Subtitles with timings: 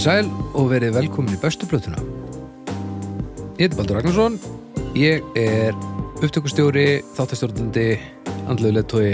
[0.00, 1.98] Í sæl og verið velkomin í bestu plötuna.
[3.58, 4.38] Ég heiti Baldur Ragnarsson,
[4.96, 5.76] ég er
[6.24, 7.98] upptökustjóri, þáttastjórnandi,
[8.48, 9.10] andluðlega tói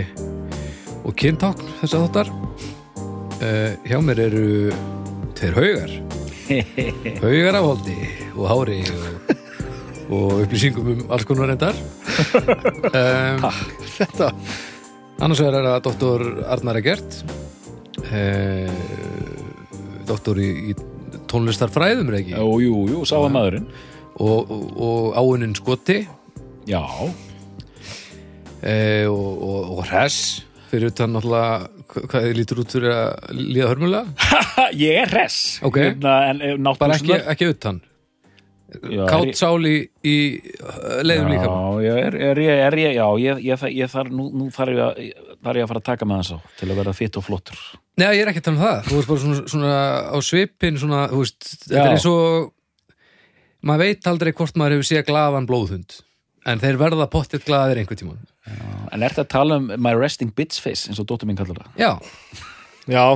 [1.02, 2.30] og kyntákn þess að þáttar.
[3.40, 4.44] Uh, hjá mér eru
[5.34, 5.96] tveir haugar.
[7.24, 7.98] haugar af holdi
[8.36, 9.34] og hári og,
[10.06, 11.74] og upplýsingum um alls konar reyndar.
[12.96, 13.42] Um,
[13.96, 14.30] Þetta,
[15.18, 17.18] Annars vegar er það doktor Arnar Egert
[18.14, 18.70] eh,
[20.08, 20.76] doktor í, í
[21.30, 22.34] tónlistarfræðum er ekki?
[22.38, 23.68] Jú, jú, jú, sá að maðurinn.
[24.16, 26.00] Og, og, og áunin skoti.
[26.66, 26.82] Já,
[28.62, 33.68] eh, og, og, hress fyrir utan náttúrulega hva- hvað þið lítur út fyrir að líða
[33.70, 34.32] hörmulega?
[34.86, 35.36] Ég er hress.
[35.62, 35.78] Ok.
[35.78, 37.82] Hérna, En eh, bara ekki, ekki utan.
[39.06, 40.16] Kátt sáli í
[40.58, 41.46] uh, leiðum líka.
[41.46, 45.60] Já, ég er, er, er já, ég, ég, þarf, nú, nú þarf ég, að, þarf
[45.60, 47.60] ég að fara að taka með hans á til að vera fitt og flottur.
[47.96, 49.74] Nei, ég er ekki að tala um það þú veist bara svona, svona
[50.12, 51.84] á svipin svona, þú veist, þetta Já.
[51.86, 52.52] er eins og
[53.66, 55.96] maður veit aldrei hvort maður hefur séð glaðan blóðhund
[56.46, 58.26] en þeir verða pottitt glaðir einhvern tímann
[58.94, 61.72] En ertu að tala um my resting bitch face, eins og dóttur mín kallar það?
[61.80, 61.90] Já,
[62.86, 63.06] já,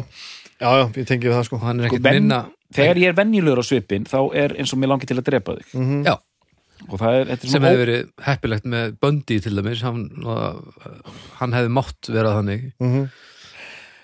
[0.59, 1.61] já, já, ég tengi við það sko.
[1.61, 2.41] er Sko, ekkert venn- minna
[2.75, 5.55] Þegar ég er venjulegur á svipin, þá er eins og mér langi til að drepa
[5.59, 5.70] þig.
[5.75, 6.05] Mhm.
[6.06, 6.30] Já, Og það
[6.89, 10.06] er, þetta er sem hefði verið heppilegt með Bundy til dæmis hann,
[11.41, 13.11] hann hefði mátt vera þannig Mhm.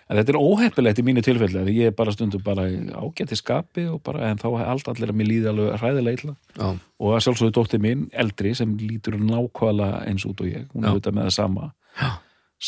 [0.06, 3.88] En þetta er óheppilegt í mínu tilfelli ég er bara stundum bara í ágæti skapi
[3.90, 6.68] og bara, en þá er allt allir að mér líði alveg hræðilega illa Já,
[7.00, 10.92] og að sjálfsögðu dóttir mín, eldri sem lítur nákvæmlega eins út og ég hún er
[10.94, 12.10] auðvitað með það sama Já.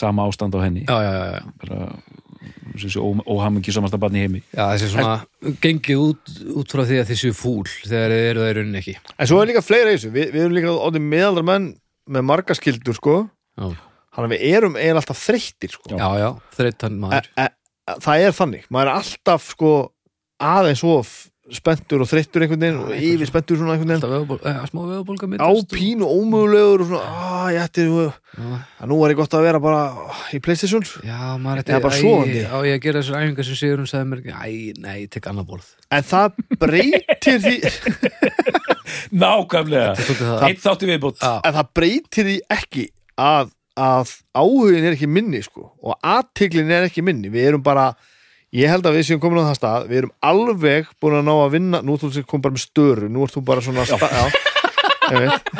[0.02, 1.46] sama ástand á henni já, já, já, já.
[1.62, 1.78] bara
[2.86, 4.42] þessi óhamingi samasta barn í heimi.
[4.54, 8.50] Já þessi svona gengið út, út frá því að þessu fúl þegar þið eru það
[8.50, 8.96] í rauninni ekki.
[9.18, 11.68] En svo er líka fleira í þessu, Vi, við erum líka átti meðaldra menn
[12.08, 13.18] með marga skildur sko.
[13.58, 15.94] Þannig að við erum eiginlega alltaf þreyttir sko.
[15.94, 17.30] já, já þreytan e, maður.
[17.36, 19.72] E, e, Það er þannig, maður er alltaf sko,
[20.44, 21.12] aðeins of
[21.56, 24.38] spenntur og þreyttur einhvern veginn og yfir spenntur svona einhvern veginn.
[24.44, 29.14] eh, smá veðubólga mitt á pínu ómögulegur og svona, að ég ætti að nú er
[29.14, 29.80] ég gott að vera bara
[30.36, 30.84] í Playstation.
[31.06, 31.62] Já maður
[31.96, 32.42] sofandi.
[32.44, 34.22] Á ég að gera þessar æfingar sem Sigurinn sagði mér?
[34.28, 35.70] Æ, nei, ég tek annað borð.
[35.88, 37.56] En það breytir því
[39.22, 39.94] Nákvæmlega,
[40.48, 42.84] eitt þáttu viðbútt en það breytir því ekki
[43.20, 47.32] að, að áhugin er ekki minni sko, og aðtiklin er ekki minni.
[47.32, 47.90] Við erum bara,
[48.56, 51.34] ég held að við séum komin á það stað, við erum alveg búin að ná
[51.34, 53.10] að vinna, nú þú kom bara með störu.
[53.12, 54.24] Nú ert þú bara svona sta, já.
[55.08, 55.52] ég veit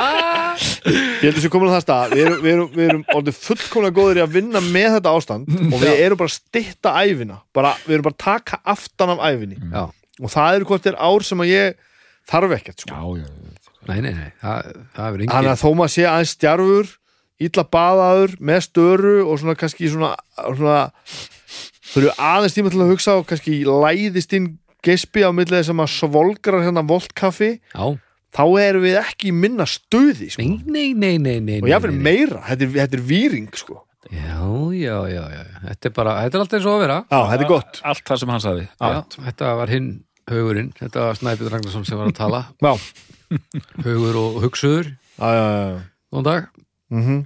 [0.59, 2.15] ég held að séum komin á það stað.
[2.15, 5.53] Við erum, við erum, við erum orðið fullkomlega góður í að vinna með þetta ástand
[5.69, 9.59] og við erum bara að stytta æfina bara, við erum bara taka aftan af æfinni
[9.61, 11.83] já, og það eru hvort er ár sem að ég
[12.29, 12.97] þarf ekkert sko.
[12.97, 13.59] Já, já,
[13.91, 14.31] nei, nei, nei.
[14.43, 16.95] Það, það verður Þannig engin að þó maður sé aðeins stjarfur
[17.39, 20.15] illa baðaður, með störu og svona kannski svona,
[20.59, 20.79] svona
[21.93, 24.53] þurfu aðeins tíma til að hugsa og kannski læðist inn
[24.85, 27.85] gespi á millið sem að svolgrar hérna voltkaffi Já,
[28.37, 30.45] þá erum við ekki minna stuði sko.
[30.45, 32.09] nei, nei, nei, nei, nei og jáfnir nei, nei.
[32.11, 33.83] meira, þetta er, þetta er víring sko.
[34.09, 34.41] Já,
[34.73, 35.43] já, já, já.
[35.67, 36.99] Þetta er bara, þetta er alltaf eins og að vera.
[37.11, 37.81] Já, þetta er gott.
[37.91, 38.63] Allt það sem hann sagði.
[38.79, 39.89] Já, þetta var hinn
[40.29, 42.41] haugurinn Þetta var Snæbjörn Ragnarsson sem var að tala.
[42.65, 42.73] Já,
[43.85, 44.95] Haugur og hugsuður.
[45.19, 45.81] Já, já, já.
[46.09, 46.49] Góðan dag.
[46.89, 47.25] Mm -hmm.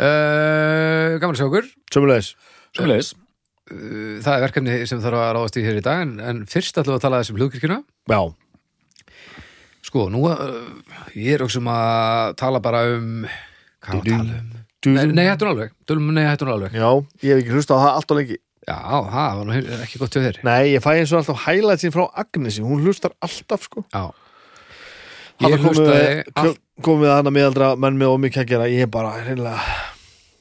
[0.00, 2.28] uh, Gaman að sjá okkur Sömulegis
[2.72, 3.19] Sömulegis uh,
[3.70, 6.96] Það er verkefni sem þarf að ráðast í hér í dag en, en fyrst ætlum
[6.96, 8.20] við að tala þessum hlugkirkjuna Já,
[9.86, 10.36] Sko, nú uh,
[11.16, 13.24] ég er okkur að tala bara um
[13.80, 14.50] Hvað var að tala um?
[14.80, 15.72] Nei, nei, hættur alveg.
[15.88, 16.72] Tölum um nei, hættur alveg.
[16.72, 16.88] Já,
[17.20, 18.36] ég hef ekki hlustað á það allt og lengi.
[18.64, 18.78] Já,
[19.10, 20.38] það var nú ekki gott hjá þér.
[20.46, 23.84] Nei, ég fæ eins og alltaf highlightsin frá Agnesi hún hlustar alltaf sko.
[23.92, 24.08] Já.
[25.44, 29.12] Ég hlustaði við, all, komum við hana miðaldra menn með ómikið að gera ég bara
[29.20, 29.76] hreinlega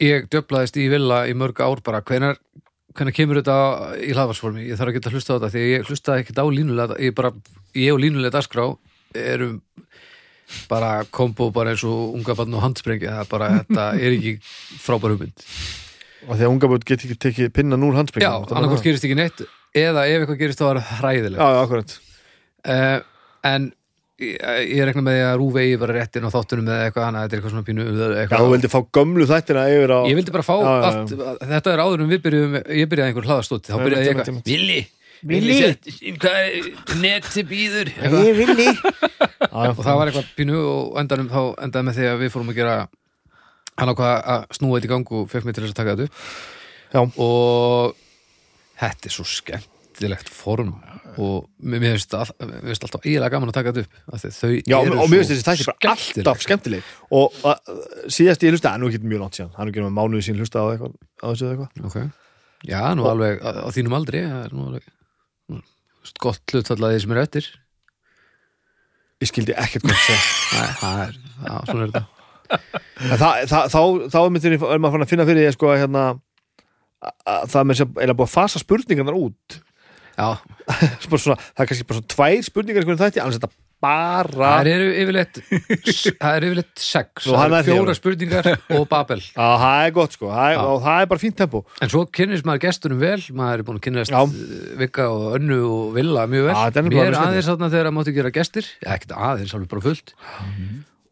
[0.04, 2.40] Ég döflaðist í villa í mörg ár bara hvenar
[3.00, 3.58] hvenær kemur þetta
[4.04, 7.00] í hlaðvarsformi ég þarf að geta hlusta á þetta því ég hlustaði ekkert á línulega
[7.00, 7.32] ég, bara,
[7.78, 8.66] ég og línulega dagskrá
[9.16, 9.60] erum
[10.70, 14.36] bara kombo bara eins og unga barn og handsprengi það er bara, þetta er ekki
[14.82, 15.46] frábær hugmynd.
[16.28, 19.18] Og því að unga börn get ekki tekið pinna núr Já, handspringum annarkvort gerist ekki
[19.18, 19.44] neitt
[19.78, 21.94] eða ef eitthvað gerist þá var það hræðileg Já, já, akkurat.
[22.66, 22.98] Uh,
[23.48, 23.70] en
[24.20, 24.36] ég,
[24.76, 27.36] ég rekna með því að rúfi eigi bara réttin á þáttunum eða eitthvað annað, þetta
[27.36, 30.36] er eitthvað svona pínu Já, eitthvað, þú vildi fá gömlu þættina yfir á ég vildi
[30.36, 30.88] bara fá Já, já, já.
[30.90, 34.22] allt þetta er áður en við byrjuðum, ég byrjaði einhver hlaðastótt þá Já, byrjaði ég
[34.24, 34.80] eitthvað, Villi.
[35.20, 35.56] Villi,
[36.16, 36.70] hvað er
[37.02, 37.90] neti býður
[38.38, 38.78] villi Já,
[39.66, 39.72] já.
[39.74, 42.60] og það var eitthvað pínu og endanum þá endaði með því að við fórum að
[42.62, 42.76] gera
[43.80, 46.08] hann ákvað að snúa þetta í gang og fekk mig til þess að taka þetta
[46.08, 46.16] upp
[46.96, 47.02] Já.
[47.20, 48.00] og
[48.80, 50.72] þetta er svo skemmtilegt form
[51.20, 55.10] og mér finnst alltaf eiginlega gaman að taka þetta upp að þau Já, eru og
[55.12, 57.56] mér finnst þessi þætti bara alltaf skemmtileg og uh,
[58.16, 60.64] síðast ég hlusta, nú ekki mjög langt síðan hann er ekki með mánuði sín hlusta
[60.64, 61.90] á eitthvað á þessu eða eitthvað.
[61.90, 61.98] Ok,
[62.72, 64.88] já, nú alveg á, á þínum aldri er nú alveg
[65.52, 65.60] nú,
[66.24, 67.50] gott hlutfall að því sem er eftir.
[69.20, 70.24] Ég skildi ekkert hvað það
[70.56, 72.08] Nei, það er, já, svona er þetta.
[73.10, 73.28] En þá,
[74.10, 76.04] þá er er maður að finna fyrir því sko, að hérna,
[77.04, 79.60] að- að það með sem eða búið að fasa spurningarnar út
[81.24, 84.68] svona, það er kannski bara svona tvær spurningar hvernig þætti, annars er þetta bara það
[84.74, 85.38] eru yfirleitt
[86.20, 89.22] það eru yfirleitt sex Nú, það er eru fjóra spurningar og babel.
[89.24, 91.62] Já, það er gott sko, það er, og það er bara fínt tempo.
[91.80, 94.20] En svo kynnist maður gestunum vel maður er búin að kynnast Já.
[94.20, 96.58] eh, Vigga og Önnu og Villa mjög vel.
[96.60, 98.70] Er mér alveg aðeins þarna þegar að mátti gera gestir.
[98.84, 100.16] Ekkert aðeins, alveg bara fullt.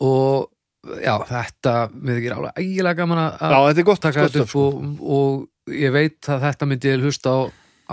[0.08, 4.66] Og já, þetta mér þykir alveg ægilega gaman að er taka þetta upp sko.
[4.68, 7.40] og, og ég veit að þetta myndi hlusta á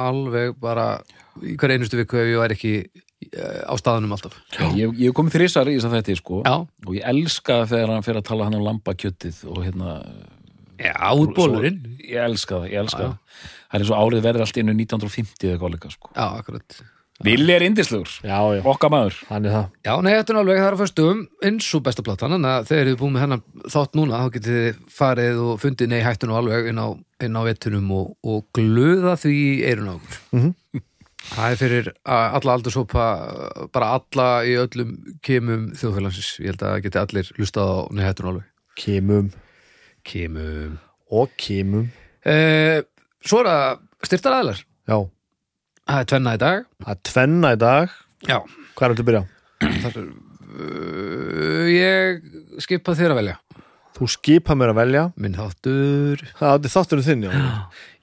[0.01, 0.87] alveg bara
[1.43, 2.73] í hver einustu viku ef ég væri ekki
[3.33, 4.37] eh, á staðunum alltaf.
[4.77, 8.07] Ég, ég hef komið þrísar í þess að þetta sko og ég elska þegar hann
[8.07, 9.99] fer að tala hann um lambakjötið og hérna
[10.79, 13.13] já útbólurinn ég elska það, ég elska Já, já.
[13.15, 13.53] það.
[13.75, 16.11] Það er eins og árið verður allt innu 1950 eða eitthvað líka sko.
[16.15, 16.77] Já, akkurat
[17.25, 17.63] Villi er
[18.27, 21.21] já, okkar maður hann er það Já, nei, þetta er alveg, það er að föstum
[21.49, 23.45] eins og besta platan, þannig að þegar þið búið með hennan
[23.75, 26.89] þátt núna, þá getið þið farið og fundið nei hættun og alveg inn á,
[27.25, 30.19] inn á vettunum og, og glöða því í eirun á okkur.
[30.37, 30.53] Mhm.
[31.25, 33.05] Það er fyrir að- alla aldurshópa,
[33.73, 34.91] bara alla í öllum
[35.25, 36.35] kemum þjóðfélagsins.
[36.45, 38.45] Ég held að það geti allir hlustað á nei hættun og alveg.
[38.77, 39.31] Kimum
[40.05, 40.79] Kemum.
[41.11, 41.89] og kimum
[42.27, 42.83] Eh,
[43.25, 43.79] svo er það
[44.09, 44.61] styrtar aðlar.
[44.89, 44.97] Já,
[45.85, 46.67] Það er tvenna í dag.
[46.85, 48.39] það er tvenna í dag Já.
[48.75, 49.25] Hvað er þetta að byrja?
[49.85, 50.07] Það er,
[50.55, 53.37] uh, ég skipa þér að velja.
[53.95, 56.25] Þú skipa mér að velja Minn þáttur.
[56.41, 57.35] Það er þátturinn þinn, já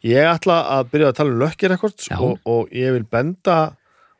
[0.01, 2.15] Ég ætla að byrja að tala um Records Já.
[2.17, 3.57] og, og ég vil benda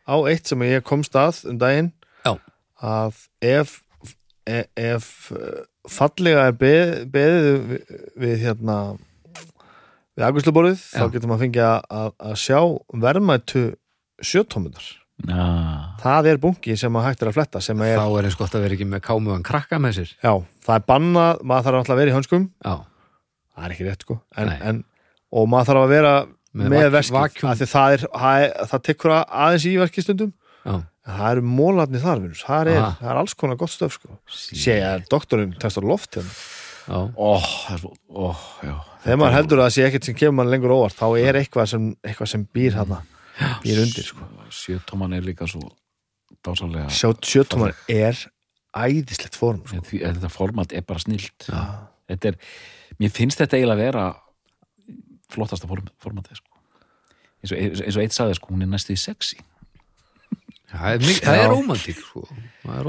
[0.05, 1.91] á eitt sem ég komst að um daginn
[2.25, 2.35] Já.
[2.81, 3.79] að ef
[4.45, 8.77] e- ef eh, fallega er beð, beðið við, við hérna
[10.21, 12.59] við agusluborðið, þá maður fengið að, að, að sjá
[13.05, 13.63] verðmættu
[14.21, 14.89] sjötómundar.
[15.21, 15.45] Já,
[16.01, 18.55] Það er bunki sem að hægt er að fletta sem er, Þá er eins gott
[18.57, 20.13] að vera ekki með kámuðan krakka með sér.
[20.17, 20.31] já,
[20.65, 22.73] það er bannað maður þarf alltaf að vera í hönskum Já.
[23.53, 24.55] það er ekki rétt sko en, Nei.
[24.71, 24.79] en,
[25.29, 26.13] og maður þarf að vera
[26.51, 30.33] Með með, því það, er, það, er, það tekur aðeins í verkistundum
[30.65, 34.17] það eru mólarnir þar það er, það er alls konar gott stöf sko.
[34.27, 36.33] sé að doktorinn testar loft hérna.
[37.77, 38.33] Svo, ó,
[38.65, 41.39] já þegar maður heldur að það sé ekkert sem kemur mann lengur óvart þá er
[41.41, 43.01] eitthvað sem, eitthvað sem býr hérna
[43.63, 44.27] býr undir sko.
[44.51, 45.63] Sjötóman er líka svo
[46.45, 48.17] dásalega sjá sjötumar er
[48.77, 49.81] æðislegt form sko.
[49.87, 51.61] Því, þetta format er bara snilt Já.
[52.11, 52.37] þetta er,
[53.01, 54.05] mér finnst þetta eiginlega að vera
[55.31, 56.59] flottasta form, formatið sko.
[57.41, 57.57] eins, og,
[57.87, 59.39] eins og eitt sagði sko, hún er næstu í sexy
[60.71, 62.21] Það er, mik- það er rómantík sko.
[62.63, 62.85] Er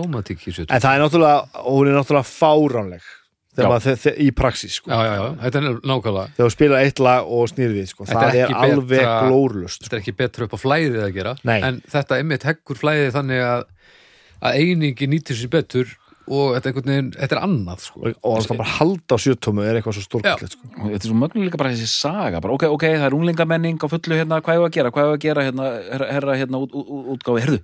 [0.53, 3.09] í sjötu en það er náttúrulega hún er náttúrulega fáránleg
[3.59, 4.89] maður, í praxis sko.
[4.89, 8.07] Já, já, já, þetta er nákvæmlega þegar þú spila eitt lag og snýrið við sko.
[8.09, 11.35] Það er er, alveg betra- glórlust Þetta er ekki betra upp á flæðið að gera
[11.45, 11.59] Nei.
[11.61, 13.67] En þetta einmitt heggur flæðið þannig að
[14.43, 15.93] að einingi nýtir sér betur
[16.33, 18.01] og þetta, er veginn, þetta er annað sko.
[18.03, 20.71] og, og alltaf bara halda á sjötómu er eitthvað svo stórkvæmt sko.
[20.79, 23.83] og þetta er svo mögnulega líka bara þessi saga bara, ok, ok, það er unglingamenning
[23.83, 26.61] á fullu hérna, hvað er að gera, hvað er að gera hérna, herra, herra hérna
[26.63, 27.61] út, út, útgáfi, herðu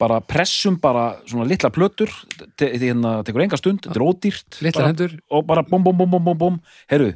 [0.00, 4.58] bara pressum bara svona litla plötur te, te, hérna, tekur enga stund, þetta er ódýrt
[4.64, 5.14] bara, hendur.
[5.30, 6.56] og bara bum, bum, bum, bum, bum, bum.
[6.90, 7.12] Herru,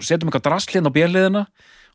[0.00, 1.44] setjum eitthvað drasl hérna á björliðina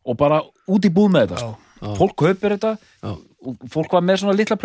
[0.06, 1.56] og bara út í búð með þetta sko.
[1.80, 1.92] Já.
[1.96, 2.74] fólk kaupir þetta.
[3.00, 3.12] Já.
[3.48, 4.58] og fólk var með svona litla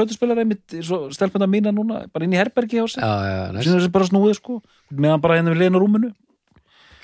[0.83, 3.95] svo stelpunda mína núna, bara inn í herbergi á sig Já, já, næst, sem þessi
[3.95, 4.61] bara snúið sko.
[4.91, 6.11] Meðan bara hérna við liðin á rúminu.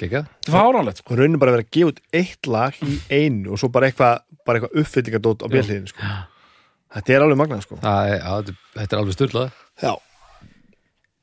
[0.00, 0.26] Geggjað.
[0.40, 1.12] Þetta er fáránlegt sko.
[1.12, 4.22] Og raunin bara verið að gefa út eitt lag í einu og svo bara eitthvað,
[4.48, 6.10] bara eitthvað uppfyllingadót á björliðinu sko.
[6.94, 7.78] Þetta er alveg magnað sko.
[7.82, 9.50] Það er, já, þetta, er alveg styrlað
[9.84, 9.92] já,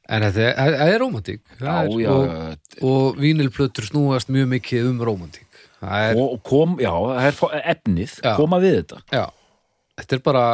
[0.08, 1.42] En þetta er, það er rómantík.
[1.60, 5.58] Já, Það er, já, og, og vínilplötur snúast mjög mikið um rómantík.
[5.82, 8.32] Það er, og kom, já, það er fó- efnið Já.
[8.40, 9.02] koma við þetta.
[9.12, 9.26] Já.
[10.00, 10.46] Þetta er bara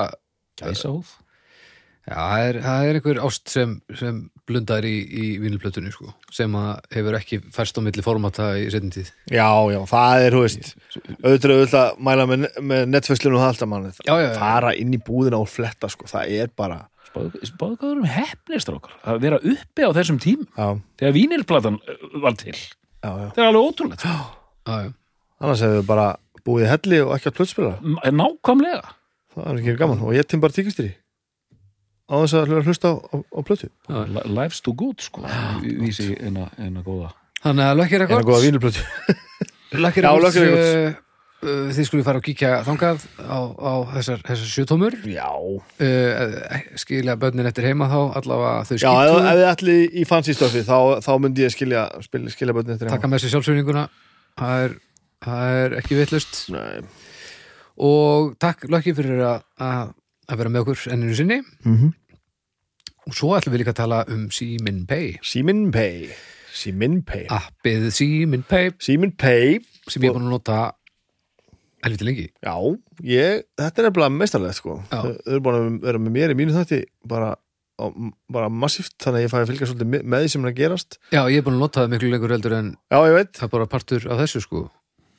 [0.64, 1.12] gæsa húð
[2.04, 4.18] Já, það er, það er einhver ást sem, sem
[4.50, 8.92] blundar í, í vínilplötunni sko, sem að hefur ekki færst á milli formata í setjum
[8.92, 9.12] tíð.
[9.32, 10.74] já, já, það er, þú veist
[11.24, 12.44] auðvitað auðvitað að mæla með,
[12.74, 14.34] með netfæslinu og það alltaf mannið Já, já, já.
[14.42, 16.10] fara inn í búðina og fletta sko.
[16.12, 16.82] það er bara
[17.14, 20.68] spáðu hvað það erum hefnist okkar að vera uppi á þessum tím já,
[21.00, 22.68] þegar vínilplatan uh, var til já,
[23.06, 23.30] já.
[23.32, 24.92] það er alveg ótrúlegt Já, já.
[25.44, 26.10] annars hefur við bara
[26.44, 28.82] búið í helli og ekki að plötspila M- nákvæmlega
[29.38, 30.92] það er ekki gaman og ég tím bara tíkistýri
[32.10, 33.70] á þess að hlusta á, á, á plötu.
[33.90, 35.24] Li- life's too good sko
[35.64, 37.14] Ví- vísi eina, eina góða.
[37.44, 38.44] Þannig að Lucky en að góða
[40.46, 41.00] Records.
[41.44, 46.60] uh, uh, þið skulle fara og kíkja þangað á, á þessar, þessar sjötómur, já, uh,
[46.80, 50.78] skilja börnin eftir heima þá, allavega þau já ef, þið ætli í fancy stöfi þá,
[51.04, 53.88] þá myndi ég skilja, skilja, skilja bönni eftir taka með sér sjálfsögninguna,
[54.40, 54.78] það er,
[55.26, 56.84] það er ekki vitlust Nei,
[57.90, 59.94] og takk Lucky fyrir að,
[60.30, 61.40] að vera með okkur enninu sinni.
[61.66, 61.92] Mm -hmm.
[63.08, 66.10] og svo ætlum við líka að tala um Simin Pay Simin Pay
[66.54, 70.74] Simin Pay appið Simin Pay Simin Pay sem ég er búin að nota
[71.84, 72.28] helviti lengi.
[72.40, 72.56] Já,
[73.04, 74.78] ég, þetta er nefnilega meistarlegt sko.
[74.92, 76.80] Þau eru búin að vera með mér í mínu þætti
[77.12, 77.34] bara,
[78.32, 80.98] bara massíft þannig að ég fæ að fylgja svolítið með- því sem er að gerast.
[81.12, 83.66] Já, ég er búin að nota það miklu lengur heldur en Já, það er bara
[83.66, 84.70] partur af þessu sko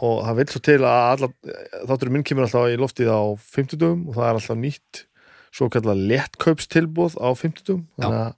[0.05, 1.29] og það vil svo til að alla,
[1.91, 3.21] þátturinn minn kemur alltaf í loftið á
[3.57, 5.03] 50 dugum og það er alltaf nýtt
[5.55, 8.33] svo kallar lettkaupstilbúð á 50 dugum þannig að,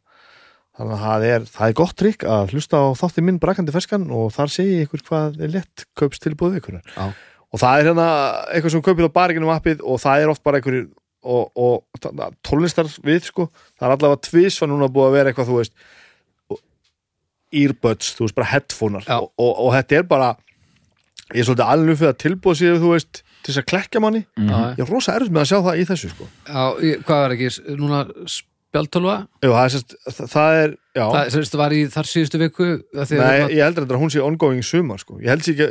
[0.77, 4.05] þannig að það, er, það er gott trikk að hlusta á þáttinn minn brakandi ferskan
[4.13, 6.79] og þar segi ykkur hvað er lettkaupstilbúð ykkur
[7.55, 8.07] og það er hérna
[8.53, 10.89] eitthvað sem kaupið á bariginum appið og það er oft bara einhverjir
[11.27, 13.49] og, og tónlistar við sko.
[13.75, 15.73] Það er allavega tvís var núna búið að vera eitthvað þú veist
[16.53, 16.61] og-
[17.63, 19.07] earbuds, þú veist bara headphonear.
[19.17, 20.29] Og, og, og þetta er bara
[21.35, 24.25] ég er svolítið alveg fyrir að tilbúið sér þú veist, til þess að klekja manni.
[24.37, 26.29] Já, ég er rosa erfitt með að sjá það í þessu sko.
[26.47, 28.01] Já, ég- hvað var ekki, núna
[28.37, 29.15] spjaldtölva?
[29.43, 29.95] Jú, það, er, sérst,
[30.33, 31.05] það, er, já.
[31.15, 32.67] Það sérst, var í þar síðustu viku
[33.01, 35.19] af því að Nei, það- ég heldur að hún sé ongoing sumar sko.
[35.23, 35.69] ég held sér ekki,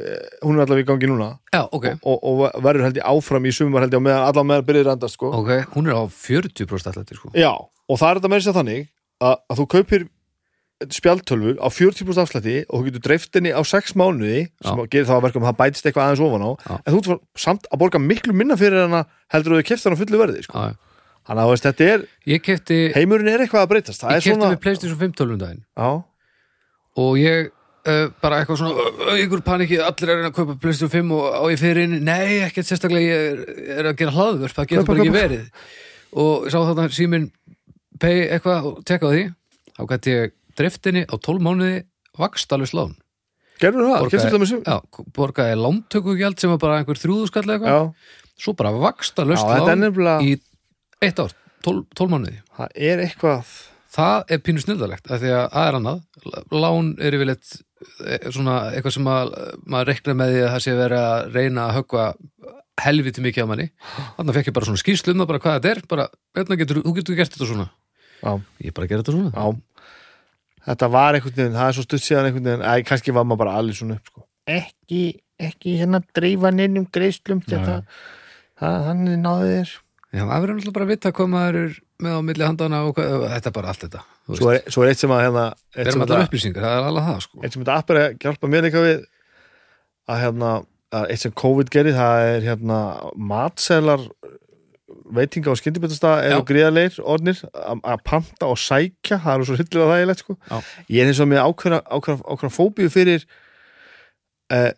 [0.48, 1.30] hún er allavega í gangi núna.
[1.54, 4.50] Já, ok, og, og verður held ég áfram í sumar held ég á meðan, allavega
[4.52, 5.32] meðan byrðir andast sko.
[5.36, 7.32] ok, hún er á 40% allættir sko.
[7.36, 8.88] Já, og það er þetta með þess að þannig
[9.22, 10.08] að, að þú kaupir
[10.84, 14.88] spjaldtölvu á 40% afslætti og þú getur dreift henni á 6 mánuði sem Já.
[14.92, 16.74] gerir það að verka um að það bætist eitthvað aðeins ofan á Já.
[16.76, 20.02] en þú ert samt að borga miklu minna fyrir hana heldur að þú keftir hann
[20.02, 20.66] fullu verði sko.
[21.26, 22.04] Þannig að veist, þetta er,
[22.46, 25.64] kefti, heimurinn er eitthvað að breytast það ég kefti svona með Playstation 5 tölvum daginn
[27.06, 31.16] og ég uh, bara eitthvað svona ykkur paniki, allir er að að kaupa Playstation 5
[31.16, 34.70] og á ég fyrir inn, nei, ekkert sérstaklega ég er, er að gera hlaðvörp, það
[34.74, 35.66] getur bara ekki verið
[36.16, 37.30] og sá þarna síminn
[38.00, 39.24] pay eitthvað og tekka á því
[39.76, 41.84] þá gæti ég driftinni á 12 mánuði
[42.20, 42.96] vakstalus lán.
[43.60, 44.10] Gerður það,
[44.44, 44.76] með sum já,
[45.16, 47.72] borgaði lántökugjald sem var bara einhver þrjúðu skall eitthvað.
[47.72, 48.74] Já, svo bara
[49.56, 50.36] er lán nefnilega- í
[51.08, 52.42] eitt ár, 12, 12 mánuði.
[52.58, 53.54] Það er eitthvað
[53.96, 56.02] það er pínu snildalegt af því að það er annað,
[56.52, 57.54] lán er yfirleitt
[58.06, 59.32] eh, svona eitthvað sem að
[59.72, 62.08] maður reikna með því að það sé verið að reyna að höggva
[62.86, 63.70] helviti mikið á manni.
[64.18, 66.82] Þannig fekk ég bara svona skýrslu um það bara hvað þetta er bara, hérna getur,
[66.84, 67.70] þú getur gert þetta svona.
[68.20, 68.32] Já,
[68.68, 69.32] ég bara gera þetta svona.
[69.32, 69.46] Já
[70.66, 73.44] Þetta var einhvern veginn, það er svo stutt síðan einhvern veginn, æ, kannski var maður
[73.44, 74.26] bara allir svona upp sko.
[74.50, 75.02] ekki,
[75.42, 77.82] ekki hérna dreifa neinum greiðslum þetta,
[78.60, 79.74] það, þannig náði þér
[80.16, 81.74] Já, maður verður náttúrulega bara að vita hvað maður er
[82.06, 84.86] með á milli handana og hvað, þetta er bara allt þetta þú svo er, svo
[84.86, 85.44] er eitt sem að hérna,
[85.76, 87.42] eitt sem upplýsingar, það er það sko.
[87.42, 89.04] eitt sem þetta app er að hjálpa mér líka við
[90.06, 90.52] að hérna,
[90.96, 92.80] að eitt sem COVID gerir það er hérna
[93.34, 94.06] matselar
[95.14, 100.24] veitinga og skyndibitastað eru gríðarleir orðnir að panta og sækja það eru svo hildilega þægilegt
[100.24, 100.38] sko.
[100.50, 100.58] Já.
[100.90, 103.26] ég er eins og með ákveðna, ákveðna, ákveðna fóbíu fyrir
[104.54, 104.72] eh,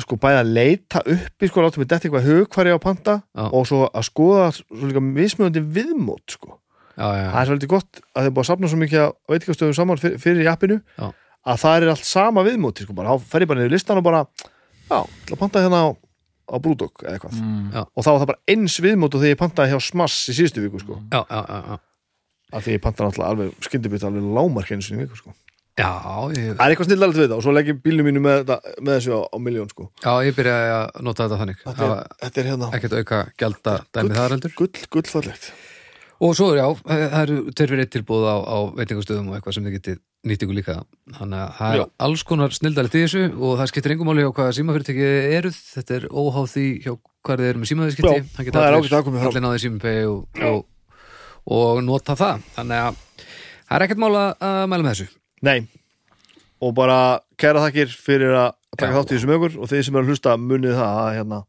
[0.00, 3.44] sko bæði að leita uppi sko, láta mig detta eitthvað hugkværi á panta Já.
[3.48, 6.58] og svo að skoða svo líka mismöðandi viðmót sko.
[6.92, 10.00] Já, það er svolítið gott að þið búið að safna svo mikið að veitingastöðum saman
[10.00, 11.06] fyrir, fyrir í appinu Já.
[11.48, 14.06] að það er allt sama viðmóti sko, bara, þá fer ég bara niður listan og
[14.06, 15.88] bara já, til að panta hérna á,
[16.52, 17.86] á Brúdok eða eitthvað Mm.
[17.96, 20.62] Og þá var það bara eins viðmót og þegar ég pantaði hjá Smass í síðustu
[20.66, 21.78] viku sko, já, já, já, já.
[22.52, 25.32] að því ég pantaði alltaf alveg skyndibit alveg lámark einu sinni í viku sko.
[25.72, 25.88] Já,
[26.36, 28.72] ég, það er eitthvað snillalegt við það og svo legg ég bílnum mínu með, þetta,
[28.84, 29.86] með þessu á, á miljón sko.
[30.04, 33.76] já, ég byrjaði að nota þetta þannig þetta, er, þetta er hérna ekkert auka gælda
[33.96, 35.46] dæmi þar heldur gull, gullfallegt
[36.20, 39.64] og svo, já, það eru tveir fyrir eitt tilbúð á, á veitingastöðum og eitthvað sem
[39.70, 40.76] þið getið ykkur líka.
[41.18, 44.30] Þannig að það er alls konar snildalegt í þessu og það skiptir engum máli hjá
[44.36, 45.58] hvaða símafyrirtæki eruð.
[45.74, 49.28] Þetta er óháð því hjá hvað þið eru með símaðiskipti það koma fram.
[49.28, 50.64] allir náði símapay og, og,
[51.58, 52.48] og nota það.
[52.56, 52.98] Þannig að
[53.66, 55.08] það er ekkert mál að mæla með þessu.
[55.42, 55.58] Nei,
[56.62, 56.98] og bara
[57.40, 58.96] kæra þakkir fyrir að taka Já.
[58.98, 61.40] þátt í þessum ögur og þeir sem er að hlusta munið það að hérna,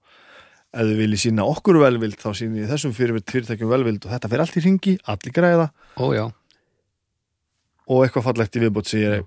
[0.73, 4.45] ef þið viljið sína okkur velvild þá sínið þessum fyrir fyrirtækjum velvild og þetta fyrir
[4.45, 5.67] allt í ringi, allir græða.
[6.01, 6.05] Ó
[7.87, 9.25] og eitthvað fallegt í viðbót sem ég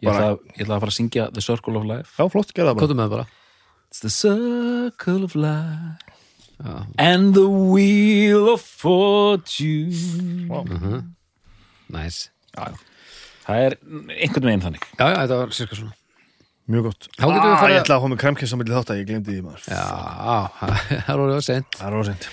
[0.00, 2.14] Ég ætla, að- ég ætla að fara að syngja The Circle of Life.
[2.16, 2.86] Já, flott, gerða það bara.
[2.86, 3.26] Kóttum með það bara.
[3.90, 5.98] It's the circle of life
[6.60, 10.48] já, And the wheel of fortune.
[10.48, 10.60] Vá.
[10.64, 11.02] uh
[11.90, 12.76] næs Já, já.
[13.46, 13.74] Það er
[14.20, 14.84] einhvern veginn þannig.
[14.98, 15.94] Já, já, þetta var sérska svona.
[16.70, 17.08] Mjög gott.
[17.18, 18.90] Þá getum við ah, farið Ég að- ætla að hafa með kremkess á milli þátt
[18.94, 19.62] að ég glemdi því maður.
[19.68, 19.84] Já,
[20.60, 20.74] það
[21.10, 22.28] er orðið að sent Það er óseint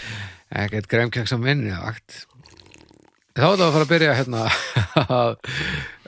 [0.64, 2.20] ekkert gremkeks á minni vakt.
[3.38, 4.46] Þá er það að fara að byrja hérna
[5.18, 5.36] að,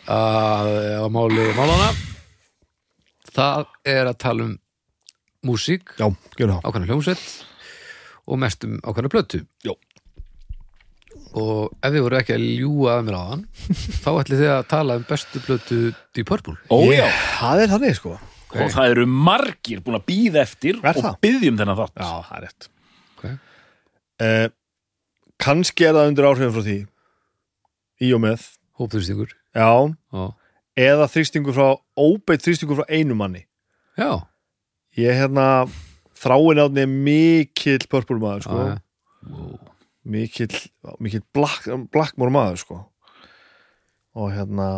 [0.09, 0.71] að,
[1.03, 1.89] að máli málana
[3.29, 4.55] það er að tala um
[5.47, 7.21] músík, ákvæmna hljómsveit
[8.29, 9.39] og mest um ákvæmna plötu.
[9.63, 9.71] Já.
[11.39, 13.45] og ef þið voru ekki að ljúga að mér á hann
[14.03, 15.79] þá ætlið þið að tala um bestu plötu
[16.17, 16.57] Deep Purple.
[16.73, 18.17] Ó já, Ég- Það er þannig sko.
[18.49, 21.17] Og það eru margir búin að býða eftir og það?
[21.21, 21.99] byggjum þennan þátt.
[22.01, 22.69] Já, það er rétt.
[23.19, 23.35] Okay.
[24.25, 24.47] uh,
[25.45, 26.77] kannski er það undir áhrifin frá því
[28.03, 28.45] í og með
[28.79, 29.69] hópþrýstingur já,
[30.13, 30.23] Já,
[30.79, 33.45] eða þrýstingur frá óbeitt þrýstingur frá einu manni
[33.99, 34.23] já,
[34.99, 35.47] ég hérna
[36.19, 38.59] þráin átni er mikill purple maður sko.
[38.59, 38.77] já,
[39.31, 39.57] wow.
[40.03, 40.61] mikill,
[40.99, 42.79] mikill black, blackmore maður sko.
[44.15, 44.69] og hérna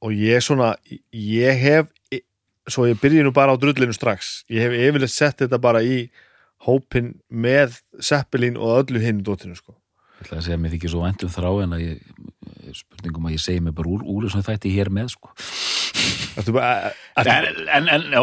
[0.00, 0.74] og ég svona
[1.12, 1.90] ég hef
[2.70, 6.04] svo ég byrji nú bara á drullinu strax ég hef yfirleitt sett þetta bara í
[6.66, 9.79] hópin með Seppelin og öllu hinn dótinu sko.
[10.20, 12.00] Ég ætla að segja að mér þykir svo vænt um þrá en að ég,
[12.76, 15.30] spurningum að ég segi mig bara úr, úr þessum þætti hér með sko.
[16.40, 18.20] Ertu bara, er, En, en, en já,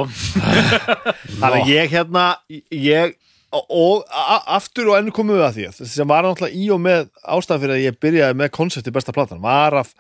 [1.41, 2.27] þannig að ég hérna
[2.69, 3.17] ég
[3.55, 6.81] og, a, aftur og enn komum við að því að sem var náttúrulega í og
[6.83, 9.93] með ástæðan fyrir að ég byrjaði með konsepti besta platan var að,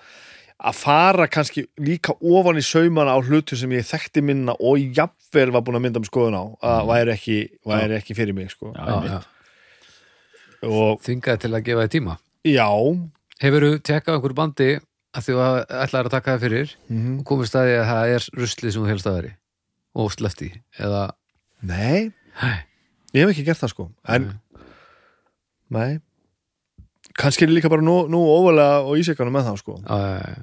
[0.61, 5.49] að fara kannski líka ofan í saumana á hlutu sem ég þekkti minna og jafnvel
[5.55, 7.39] var búin að mynda með skoðun á að væri ekki,
[7.73, 8.73] væri ekki fyrir mig sko.
[8.75, 9.19] já, já, já.
[10.65, 12.17] Og Þingaði til að gefa þið tíma.
[12.47, 12.69] Já.
[13.43, 14.69] Hefurðu tekkað einhverju bandi
[15.17, 18.13] að því að ætlaðir að taka það fyrir mm og komist að því að það
[18.15, 19.31] er ruslið sem þú helst að veri
[19.97, 21.03] og slefti eða
[21.65, 22.49] nei, Hæ,
[23.17, 23.87] ég hef ekki gert það sko.
[24.13, 24.27] En,
[25.73, 25.97] nei.
[27.17, 29.77] Kannski er ég líka bara nú, nú óvalega og ísækana með það sko.
[29.81, 30.35] Já.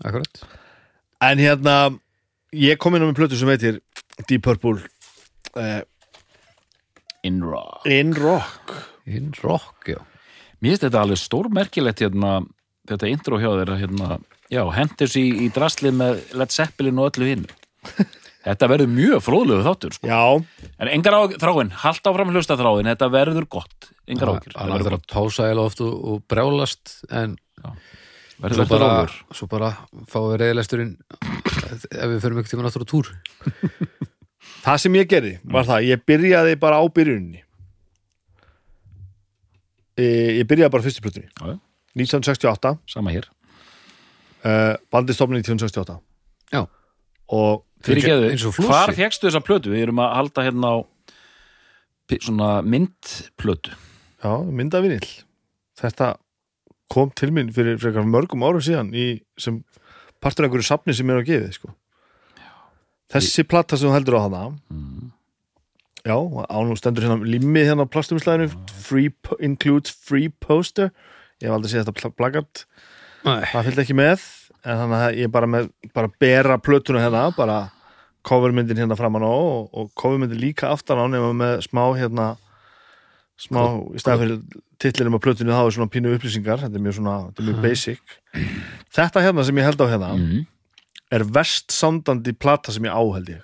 [0.00, 0.42] Akkurat.
[1.22, 1.76] En hérna,
[2.56, 3.78] ég kom inn á með plötu sem heitir
[4.26, 4.80] Deep Purple
[5.54, 5.82] uh,
[7.22, 7.84] In rock.
[7.86, 8.74] In Rock
[9.08, 9.98] In rock, já.
[10.60, 12.32] Mér finnst þetta alveg stórmerkilegt hérna,
[12.90, 14.18] þetta intro hjá þeirra hérna,
[14.52, 17.46] já, hendur sér í, í draslið með Led Zeppelin og öllu hinn
[18.40, 20.08] Þetta verður mjög fróðlegu þáttur sko.
[20.08, 24.72] Já, En engar á þráin, haldt áfram hlusta þráin Þetta verður gott, engar ákjör Það
[24.78, 27.36] verður að pása eða oft og, og brjálast en
[28.40, 29.70] verður svo þetta bara, rólur svo bara
[30.08, 30.94] fáum við reyðilegsturinn
[31.60, 33.10] ef við förum ekki tíma náttúrulega túr.
[34.64, 37.44] Það sem ég gerði var það, ég byrjaði bara á byrjunni
[40.00, 41.58] Ég byrjaði bara fyrstu plötunni Já, já.
[41.98, 43.26] 1968 Sama hér
[44.44, 45.98] uh, Bandi stofnun 1968
[46.54, 46.64] Já.
[47.30, 48.68] Og Fyrirgeðu, eins og flossi.
[48.68, 49.70] hvar fegstu þessa plötu?
[49.72, 50.76] Við erum að halda hérna á
[52.10, 55.06] pi- svona myndplötu já, myndavinil
[55.80, 56.14] Þetta
[56.92, 59.62] kom til mín fyrir frekar mörgum árum síðan í, sem
[60.20, 61.70] partur af einhverju safni sem er á gefið sko.
[63.10, 64.99] Þessi platta sem þú heldur á hana mm.
[66.06, 66.16] Já,
[66.48, 68.50] ánum stendur hérna limmi hérna á plastumislæðinu.
[68.80, 69.10] Free,
[69.44, 70.90] includes free poster.
[71.42, 72.64] Ég hef aldrei séð þetta pla- plakat.
[73.52, 74.22] Það fylgdi ekki með
[74.64, 77.58] en þannig að ég bara með, bara bera plötuna hérna, bara
[78.28, 82.26] covermyndin hérna framan á og, og covermyndin líka aftan á nema með smá hérna
[83.40, 83.60] smá,
[83.96, 84.40] í stæð fyrir
[84.80, 86.60] titlinum á plötunni þá er svona pínu upplýsingar.
[86.64, 88.16] Þetta er mjög svona, þetta er mjög basic.
[88.96, 90.46] Þetta hérna sem ég held á hérna Mm.
[91.10, 93.42] Er verst sandandi plata sem ég á held ég.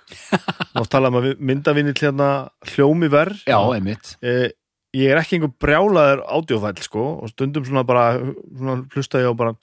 [0.73, 2.29] Þá tala um að myndavinnill hérna
[2.73, 4.13] hljómi verð Já, einmitt.
[4.23, 4.49] Eh,
[4.95, 9.33] ég er ekki einhver brjálaður ádjófæll sko og stundum svona bara svona hlusta ég á
[9.37, 9.55] bara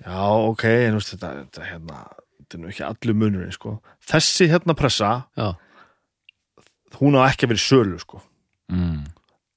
[0.00, 2.02] já ok, en þú veist þetta, þetta hérna,
[2.40, 3.76] þetta er nú ekki allur munurinn sko.
[4.10, 5.50] Þessi hérna pressa já,
[6.98, 8.22] hún á ekki að vera í sölu sko.
[8.70, 9.02] Mm.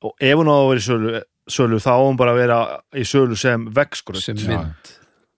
[0.04, 1.10] og ef hún á að vera í sölu,
[1.54, 2.60] sölu þá á hún bara að vera
[2.98, 4.58] í sölu sem vegskröld sem Já.
[4.58, 4.94] mynd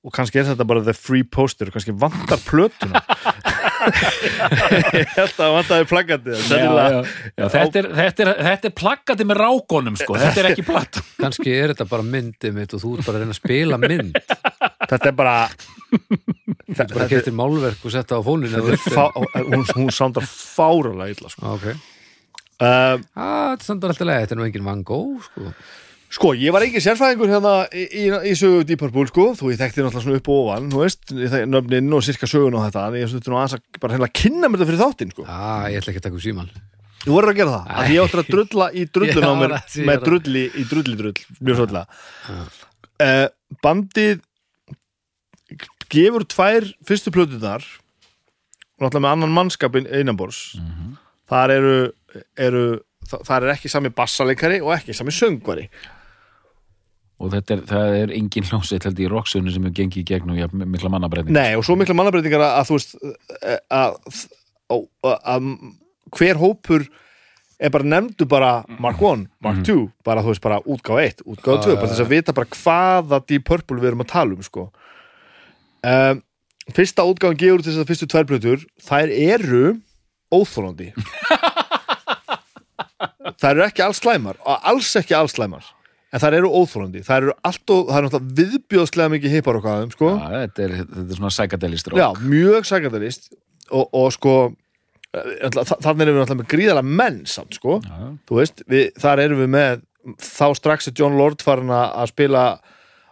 [0.06, 3.02] og kannski er þetta bara the free poster kannski vantar plötuna
[4.96, 10.18] ég held að vantaði plaggandi þetta, er, þetta, er, þetta er plaggati með rákonum sko.
[10.22, 13.26] þetta er ekki platt kannski er þetta bara myndið mitt og þú ert bara að
[13.26, 14.22] reyna að spila mynd
[14.86, 15.36] þetta er bara
[15.96, 21.58] bara þetta, getur málverk og setja á er fá, hún, hún sándar fáralega illa sko.
[21.58, 21.68] ok,
[22.56, 25.50] Uh, ah, þetta standar alltaf leið þetta er nú engin Van Gogh sko.
[26.16, 29.60] Sko, ég var ekki sérfæðingur hérna í, í, í sögu Deep Purple sko, þú ég
[29.60, 31.12] þekkti náttúrulega svona upp og ofan þú veist,
[31.52, 34.48] nöfnin og sirka sögun og þetta en ég stutti nú aðeins að bara hérna kynna
[34.52, 35.26] mér þetta fyrir þáttin sko.
[35.28, 36.52] ah, ég ætla ekki að taka úr síman
[37.06, 39.58] þú voru að gera það, að ég áttur að drulla í drullun á Já, mér
[39.92, 41.84] með drulli í drulli drull, mjög svolítið
[43.06, 43.28] uh,
[43.66, 44.24] bandið
[45.96, 47.64] gefur tvær fyrstu plötunar
[48.82, 50.40] náttúrulega með annan mannskap einanbors
[51.30, 51.76] þar eru,
[52.40, 52.64] eru
[53.08, 55.68] þa- þar er ekki sami bassaleikari og ekki sami söngvari
[57.16, 60.38] og þetta er, það er engin hljómsveit held í rocksunni sem hefur gengið í gegnum
[60.40, 62.96] ja, mikla mannabræðning Nei, og svo mikla mannabreitingar að, að þú veist
[63.40, 63.98] eh, að,
[64.76, 65.50] að, að,
[66.20, 66.88] hver hópur
[67.56, 68.52] er bara nefndu bara
[68.84, 72.12] Mark 1, Mark 2 bara þú veist bara útgáfa 1, útgáfa 2 bara þess að
[72.12, 74.68] vita bara hvaða Deep Purple við erum að tala um sko.
[75.86, 76.24] Um,
[76.76, 79.64] Fyrsta útgáfan gefur til þess að fyrstu tværblötur þær eru
[80.34, 80.92] óþólandi
[83.42, 85.68] þær eru ekki alls slæmar og alls ekki alls slæmar
[86.16, 89.66] en þær eru óþólandi, þær eru allt og það er náttúrulega viðbjóðslega mikið hippar og
[89.68, 90.12] hvaðum sko.
[90.16, 93.28] Ja, þetta, er, þetta er svona psychedelist Já, mjög sækandalist
[93.76, 94.36] og, og sko
[95.16, 98.14] eh, þa- þannig erum við náttúrulega með gríðalega menn samt sko, Já, já.
[98.30, 99.84] þú veist við, þar erum við með
[100.22, 102.46] þá strax er John Lord farin að spila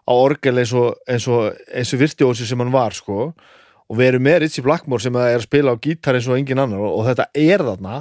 [0.03, 3.31] á orgel eins og, eins og, eins og virtuósi sem hann var sko.
[3.91, 6.59] Og við erum með Ritchie Blackmore sem er að spila á gítar eins og engin
[6.61, 6.79] annar.
[6.83, 7.97] Og, og þetta er þarna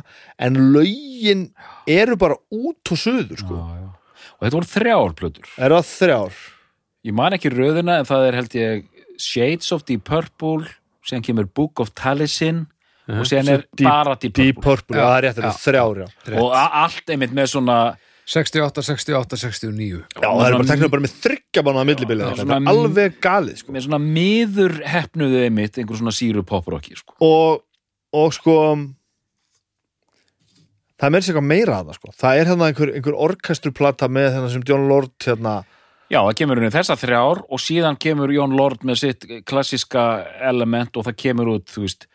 [0.47, 1.47] en lögin
[1.91, 3.57] eru bara út og suður sko.
[3.59, 3.82] Já, já.
[4.43, 5.49] Og þetta voru þrjár plötur.
[5.63, 6.41] Eru það þrjár?
[7.07, 8.85] Ég man ekki röðina en það er held ég
[9.23, 10.67] Shades of Deep Purple
[11.07, 12.65] síðan kemur Book of Taliesin
[13.11, 14.95] og síðan er Deep- bara Deep Deep Purple.
[14.95, 15.55] Purple, Já, það er rétt, þetta já.
[15.55, 17.77] er þrjár og allt einmitt með svona
[18.33, 22.47] 68, 68, 69 Já, það er bara teknir bara með þryggja bánu að millibili þetta
[22.59, 23.73] er alveg galið sko.
[23.75, 27.17] með svona miður hefnuðu einmitt einhver svona síru poprocki sko.
[27.19, 27.65] og,
[28.15, 28.57] og sko
[31.03, 32.15] það meira sér eitthvað meira að það sko.
[32.23, 35.57] það er hérna einhver, einhver orkestruplata með þennan sem John Lord hérna,
[36.07, 40.07] já, það kemur unni þessar þrjár og síðan kemur Jón Lord með sitt klassiska
[40.53, 42.07] element og það kemur út þú veist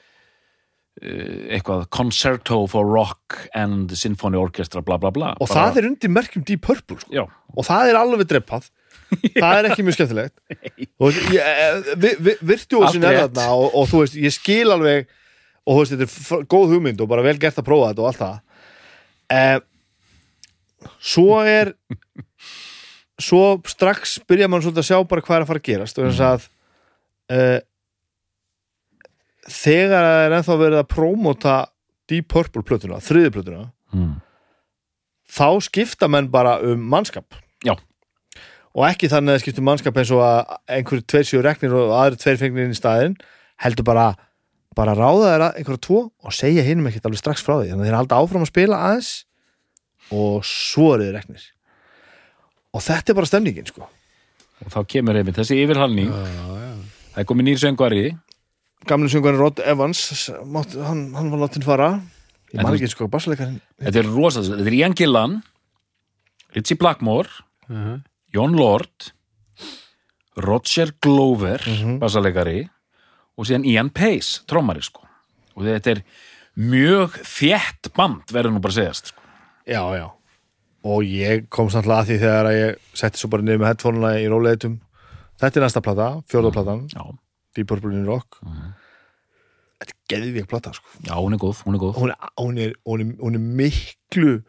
[1.02, 5.36] eh, eitthvað Concerto for Rock and Symphony Orchestra bla bla bla.
[5.44, 7.28] Og það er undir merkjum Deep Purple sko.
[7.28, 8.72] og það er alveg dreppað.
[9.38, 10.34] Það er ekki mjög skemmtilegt.
[11.08, 15.06] Eh, vi, vi, virtuósin er þarna og, og þú veist, ég skil alveg
[15.64, 18.10] og þú veist, þetta er góð hugmynd og bara vel gert að prófa þetta og
[18.10, 18.36] allt það
[19.34, 19.60] eh,
[21.00, 21.74] svo er
[23.18, 26.08] svo strax byrja mann svolítið að sjá bara hvað er að fara að gerast og
[26.08, 26.46] þess að
[27.34, 27.60] eh,
[29.48, 31.58] þegar það er ennþá verið að prómóta
[32.08, 34.14] Deep Purple plötuna, þriði plötuna mm.
[35.34, 37.36] þá skipta menn bara um mannskap
[37.66, 37.74] Já.
[38.78, 41.96] og ekki þannig að skipta um mannskap eins og að einhverju tveir séu reknir og
[41.98, 43.18] aðri tveir fengnir inn í staðinn
[43.64, 44.12] heldur bara
[44.78, 47.72] bara ráða þeirra einhverju tvo og segja hinum ekkert alveg strax frá því.
[47.72, 49.12] Þannig að þeir halda áfram að spila aðeins
[50.14, 51.48] og svo eru þeir reknir.
[52.78, 53.88] Og þetta er bara stemningin sko.
[54.66, 56.12] Og þá kemur einmitt þessi yfirhalning.
[56.14, 58.04] Það er komið nýr söngvari.
[58.88, 60.04] Gamli söngarinn Rod Evans
[60.46, 61.90] mátt, hann, hann var látin fara.
[62.54, 65.34] Ég man ekki sko, bassleikarinn þetta er rosa, þetta er Ian Gillan
[66.56, 67.28] Ritchie Blackmore
[67.68, 67.98] uh
[68.32, 69.10] Jón Lord
[70.38, 71.98] Roger Glover Mhm.
[72.00, 72.70] bassaleikari
[73.38, 75.06] og síðan Ian Pace trommari sko.
[75.58, 76.04] Og þetta er
[76.58, 79.22] mjög þétt band verður nú bara að segjast sko.
[79.68, 80.08] Já, já.
[80.88, 84.12] Og ég kom samt að því þegar að ég setti svo bara niður með headphone-una
[84.22, 84.78] í róleitum
[85.38, 87.02] þetta er næsta plata, fjórðaplatan já,
[87.56, 88.40] Deep Purple in Rock.
[88.42, 88.76] Mhm.
[89.78, 90.88] þetta er geðvík plata sko.
[91.06, 91.98] já, hún er góð, hún er góð.
[91.98, 94.44] Hún, er, hún, er, hún, er, hún er miklu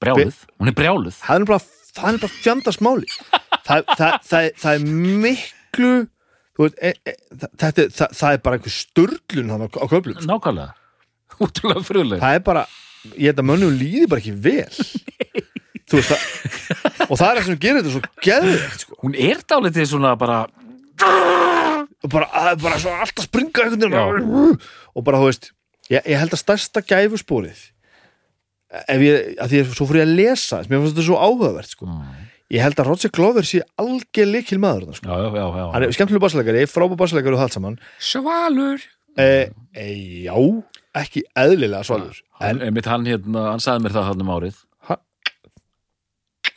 [0.00, 1.18] brjáluð, hún er brjáluð.
[1.20, 1.60] Það er bara,
[1.98, 3.10] bara fjandasmáli
[3.66, 4.86] það, það, það, það er
[5.26, 5.92] miklu
[6.58, 9.86] þú veit, e, e, þetta, er- það, það er bara einhver sturlun hann á, á
[9.88, 10.28] köflum sko.
[10.28, 10.72] nákvæmlega,
[11.46, 12.64] útrúlega fruðleg það er bara,
[13.14, 14.66] ég held að mönnum líði bara ekki vel
[15.88, 18.98] veist það og það er það sem gerir þetta svo geðveikt sko.
[19.04, 20.40] hún er dálítið svona bara
[21.98, 25.50] og bara, er bara svo alltaf springa og bara, þú veist
[25.88, 27.62] ég, ég held að stærsta gæfuspórið
[28.84, 31.70] ef ég, að því að svo fór ég að lesa mér fannst þetta svo áhugavert
[31.72, 31.86] sko.
[32.54, 35.08] Ég held að Roger Glover sé algjör likil maður sko.
[35.08, 35.66] já, já, já, já.
[35.74, 37.78] hann er skemmtilega bassleikari, frábær bassleikari og það allt saman
[38.10, 38.84] Svalur
[39.18, 39.28] e,
[39.74, 39.86] e,
[40.26, 40.36] já,
[41.02, 44.64] ekki eðlilega svalur hann, en einmitt hann, hérna, hann sagði mér það hann um árið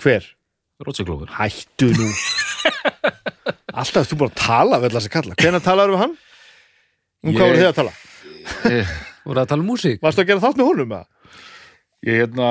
[0.02, 0.26] hver?
[0.82, 2.08] Roger Glover Hættu nú
[3.82, 6.16] Alltaf þú bara að tala við þess að kalla Hvenær talaður við hann?
[7.22, 7.94] Um hvað voru þið að tala?
[9.28, 10.96] Voru að tala um músík Varstu að gera þátt með honum?
[10.98, 11.06] eða?
[12.02, 12.50] ég hérna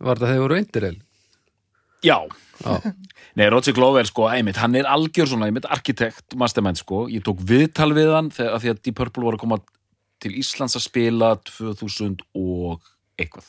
[0.00, 0.86] var þetta þegar voru eindir
[2.04, 2.18] já,
[2.60, 2.76] Já,
[3.38, 7.06] Nei, Roger Glover, sko, einmitt, hann er algjör svona, einmitt, arkitekt, mastermind, sko.
[7.08, 9.58] Ég tók viðtal við hann þegar því að Deep Purple voru að koma
[10.20, 12.82] til Íslands að spila 2000 og
[13.20, 13.48] eitthvað.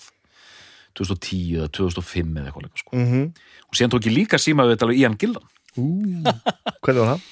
[0.95, 2.95] 2010 eða 2005 eða eitthvað, sko.
[2.95, 3.25] Mhm.
[3.67, 5.47] Og síðan tók ég líka síma viðtal við Ian Gillan.
[5.75, 7.27] Hvernig var það?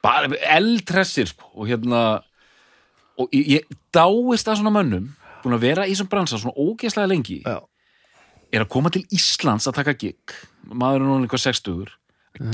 [0.00, 2.22] Bara eldressir, sko, og hérna,
[3.20, 5.10] og ég, ég dáist að svona mönnum,
[5.42, 7.60] búin að vera í þessum bransa svona ógeðslega lengi, Já.
[8.52, 10.32] er að koma til Íslands að taka gig,
[10.66, 11.96] maður er núna eitthvað 60 að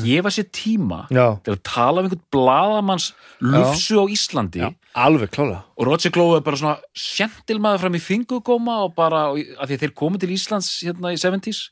[0.02, 1.36] gefa sér tíma Já.
[1.44, 3.10] til að tala um einhvern bladamanns
[3.44, 4.70] lufsu á Íslandi Já.
[4.96, 9.76] Alveg klála og Roger Glover bara svona sjentilmaður fram í fingugóma og bara, af því
[9.76, 11.68] að þeir komu til Íslands hérna í 70s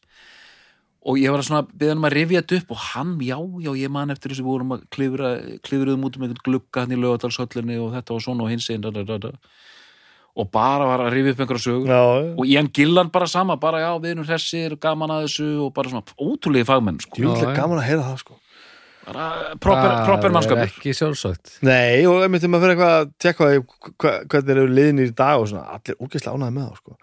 [1.05, 3.93] og ég var svona beðan um að rifja þetta upp og hann, já, já, ég
[3.93, 5.33] man eftir þessu við vorum að klifra,
[5.67, 8.85] klifruðum út um einhvern glugga hann í lögadalshöllinni og þetta og svona og hins einn
[8.85, 9.33] da, da, da, da.
[10.35, 12.01] Og bara var að rifja upp einhverja sögur Já,
[12.35, 15.75] og Ian Gillan bara sama, bara já, við erum hressir og gaman að þessu og
[15.77, 17.21] bara svona ótrúlega fagmenn sko.
[17.23, 17.53] Jú, Já, já.
[17.61, 18.41] gaman að heyra það sko
[19.05, 19.29] bara
[19.61, 23.15] proper, proper Það er mannskapur ekki sjálfsagt Nei, og einmitt þegar maður fyrir eitthvað að
[23.25, 26.97] tekka hva, hvernig eru liðinir í dag og svona, allir ógeðslega ánæði með það sko.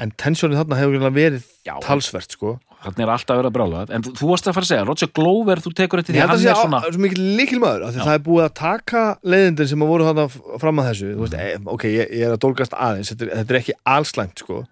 [0.00, 1.74] en tensjónið þarna hefur verið Já.
[1.84, 2.54] talsvert sko.
[2.84, 5.60] Þannig er alltaf að vera brála en þú, varst að fara að segja, Roger Glover,
[5.60, 7.94] þú tekur Ég því held hann að sé er svona svo mikil líkil maður af
[7.94, 9.02] því það er búið að taka
[9.34, 10.24] leiðindin sem að voru þarna
[10.62, 11.10] fram að þessu.
[11.20, 14.44] Veist, e, ok, ég, ég er að dólgast aðeins þetta er, þetta er ekki allslæmt
[14.44, 14.62] sko.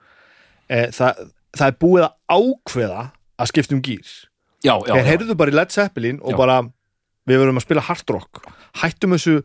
[0.68, 1.22] e, það,
[1.58, 3.04] það er búið að ákveða
[3.38, 4.16] að skipta um gýr
[4.62, 5.04] þeir já.
[5.06, 6.38] heyrðu bara í Led Zeppelin og Já.
[6.40, 6.58] bara
[7.28, 8.40] við verum að spila hard rock.
[8.80, 9.36] Hættum þessu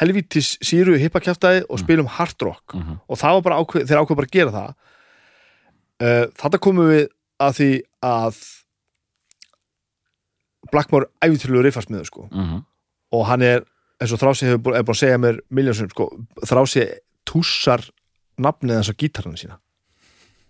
[0.00, 2.74] helvítis síru hippakjaftaði og spilum hard rock.
[2.74, 3.00] Mhm.
[3.08, 4.74] og það var bara ákveð, þeir ákveð bara að gera það.
[6.00, 7.08] Uh, þetta komum við
[7.40, 7.70] að því
[8.06, 8.40] að
[10.70, 12.28] Blackmore æfitýrlu riffasmiður sko.
[12.30, 12.64] Mhm.
[13.12, 13.64] og hann er,
[13.98, 16.04] eins og Þrási hefur búin, að segja mér miljónsum sko,
[16.46, 16.84] Þrási
[17.26, 17.82] tússar
[18.38, 19.58] nafnið hans á gítarinu sína.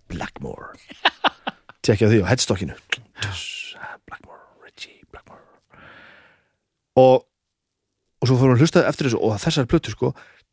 [0.09, 0.76] Blackmore.
[1.87, 2.76] Tekja því á headstockinu.
[4.05, 5.40] Blackmore, Richie Blackmore.
[7.00, 7.24] Og
[8.20, 10.11] og svo fórum við að hlusta eftir þessu og þessari plötu sko,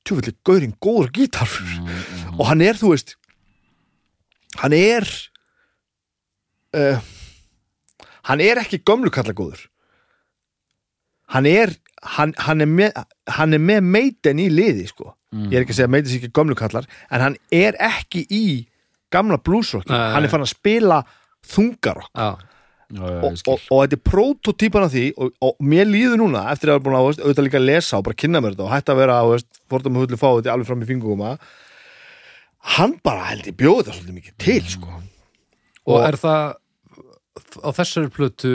[0.07, 1.51] tjófulli gaurinn góður gítar
[2.37, 3.17] og hann er, þú veist
[4.61, 5.03] hann er
[6.77, 7.01] uh,
[8.29, 9.65] hann er ekki gömlu kalla góður.
[11.33, 11.73] Hann er
[12.15, 13.03] hann, hann er með
[13.35, 15.13] hann er með meiten í liði sko.
[15.35, 18.21] Ég er ekki að segja að meiten sé ekki gömlu kallar en hann er ekki
[18.31, 18.45] í
[19.13, 21.01] gamla bluesrocki, Nei, hann er fann að spila
[21.47, 22.29] þungarokk Já,
[22.87, 26.45] Já, já, og, og, og þetta er prototípan af því og, og mér líður núna
[26.53, 28.67] eftir að hafa búin að veist, auðvitað líka að lesa og bara kynna mér þetta
[28.67, 29.33] og hætta að vera að
[29.67, 31.25] fórtum að hullu fá þetta alveg fram í fingum
[32.77, 34.95] hann bara held ég bjóði þetta svolítið mikið til sko.
[35.87, 36.55] og Og- er það
[37.63, 38.53] á þessari plötu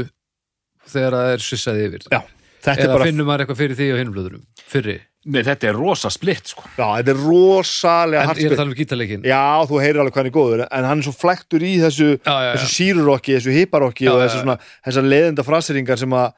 [0.92, 2.04] þegar það er svissaði yfir.
[2.10, 2.20] Já,
[2.62, 5.68] þetta er eða bara finnum maður eitthvað fyrir því á hinum plötunum fyrri, Nei, þetta
[5.70, 6.64] er rosa splitt sko.
[6.74, 10.18] já, þetta er rosalega en ég er að tala um gítarleikin já, þú heyrir alveg
[10.18, 14.18] er góður en hann er svo flektur í þessu, þessu sírurokki, þessu hiparokki Já, og
[14.18, 14.56] já, þessu
[14.88, 16.32] þessar leiðenda fraseringar sem að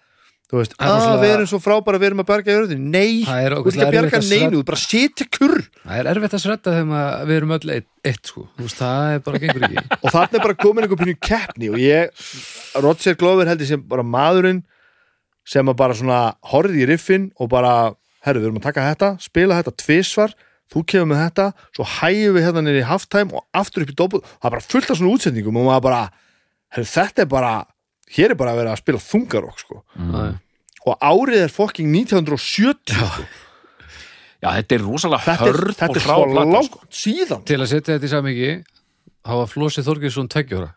[0.50, 3.24] þú veist, Það að rosalega- við erum svo frábæra við erum að berga jörðin, nei,
[3.24, 5.62] Það er þú ert að berga neinu, þú bara setja kurr.
[5.84, 8.44] Það er erfitt að sredda þegar við erum öll eitt, eitt sko.
[8.58, 9.84] Þú veist, það er bara gengur ekki.
[10.04, 12.24] Og þarna er bara komin einhver pínu keppni og ég,
[12.84, 14.62] Roger Glover held ég sem bara maðurinn
[15.44, 16.20] sem að bara svona
[16.52, 20.32] horfði í riffin og bara, herru, við erum að taka þetta spila þetta tvisvar,
[20.72, 24.20] þú kemur með þetta svo hægjum við hérna í halftime og aftur upp í doppul,
[24.24, 26.00] það er bara fullt af svona útsendingum og maður bara,
[26.72, 27.52] herru, þetta er bara
[28.12, 29.80] hér er bara að vera að spila þungarokk sko.
[29.96, 30.36] mm.
[30.84, 33.26] og árið er fokking 1970 sko.
[34.44, 36.86] Já, þetta er rosalega er, þetta og er svo hrá plata langt sko.
[36.92, 38.50] síðan til að setja þetta í samingi
[39.24, 40.74] hafa Flósi Þorgjursson tveggjóra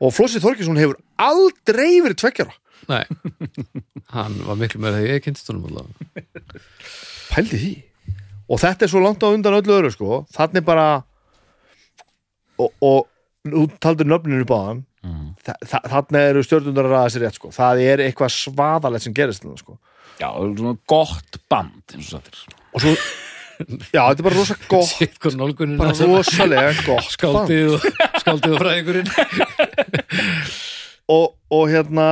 [0.00, 2.56] og Flossi Þorkesson hefur aldrei verið tveggjara
[2.88, 3.04] nei,
[4.16, 6.24] hann var miklu með þegar ég kynntist honum allavega.
[7.34, 7.72] pældi því
[8.50, 10.88] og þetta er svo langt á undan öllu öðru sko þannig bara
[12.60, 13.08] og, og
[13.48, 14.84] nú taldur nöfninu báðan.
[15.46, 17.50] Þa þa þannig eru stjórnundar að ræða sér rétt sko.
[17.54, 19.78] Það er eitthvað svaðalegt sem gerist þarna, sko.
[20.20, 22.22] Já, svona gott band eins og
[22.84, 22.94] svo
[23.92, 24.92] já, þetta er bara rosa gott
[25.80, 29.10] bara rosalega gott skáldið og, fræðingurinn.
[31.10, 32.04] Og, og hérna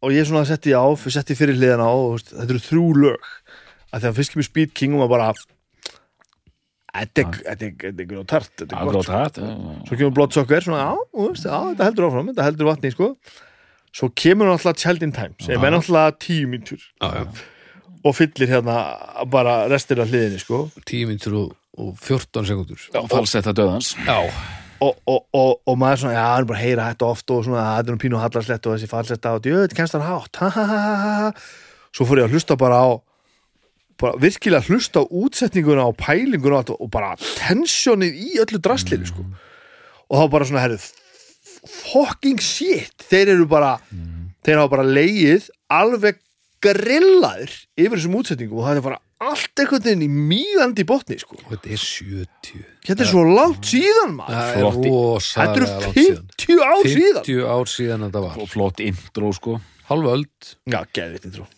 [0.00, 3.26] og ég svona setti á, setti fyrir hliðina á þetta eru þrjú lög.
[3.92, 5.26] Að þegar fyrst kemur Speed King og maður bara
[6.94, 9.88] þetta er- þetta þetta grótart þetta er gott grót sko.
[9.88, 10.16] svo kemur
[11.44, 13.10] já, þetta heldur áfram þetta heldur vatni, sko.
[13.92, 16.48] Svo kemur náttúrulega Child in Time sem er náttúrulega tíu
[17.00, 17.26] já.
[18.04, 20.70] og fyllir hérna bara restir af hliðinni, sko.
[20.86, 23.94] Tíu mínútur og, og 14 sekundur falsetta döðans
[24.80, 27.90] og, og, og, og maður svona, já, hann bara heyra þetta oft og svona, þetta
[27.90, 30.78] er nú pínu hallarslett og þessi fallsetta og djöð, kennst hann hátt ha, ha, ha,
[30.86, 31.32] ha, ha.
[31.90, 32.88] svo fór ég að hlusta bara á
[34.00, 39.26] bara virkilega hlusta á útsetninguna og pælinguna og, og bara tensjónið í öllu drastlinu sko.
[40.08, 40.86] og þá bara svona, herrið
[41.68, 43.76] fucking shit, þeir eru bara
[44.46, 46.20] þeir hafa bara leið alveg
[46.64, 51.38] grillaðir yfir þessum útsetningum og það er bara allt einhvern veginn í mýgandi botni sko.
[51.42, 54.38] og þetta er 70 þetta er svo langt síðan maður.
[54.38, 56.30] Er Þetta eru rosalega langt síðan.
[56.38, 57.24] 50 ár síðan.
[57.26, 58.38] 50 ár síðan þetta var.
[58.38, 59.58] Og flott intro sko.
[59.88, 60.54] Halva öld.
[60.70, 61.48] Já, geðvitt intro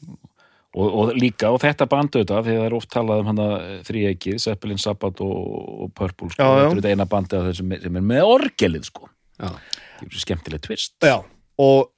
[0.77, 3.47] og, og líka, og þetta bandu þetta því það er oft talað um hana
[3.87, 5.39] þríegi Zeppelin, Sabbath og,
[5.87, 6.43] og Purple sko.
[6.43, 6.69] Já, já.
[6.77, 9.09] þetta er eina bandið af þessum sem er með orgelið sko.
[9.41, 10.95] Já, það er skemmtileg twist.
[11.03, 11.17] Já,
[11.61, 11.89] og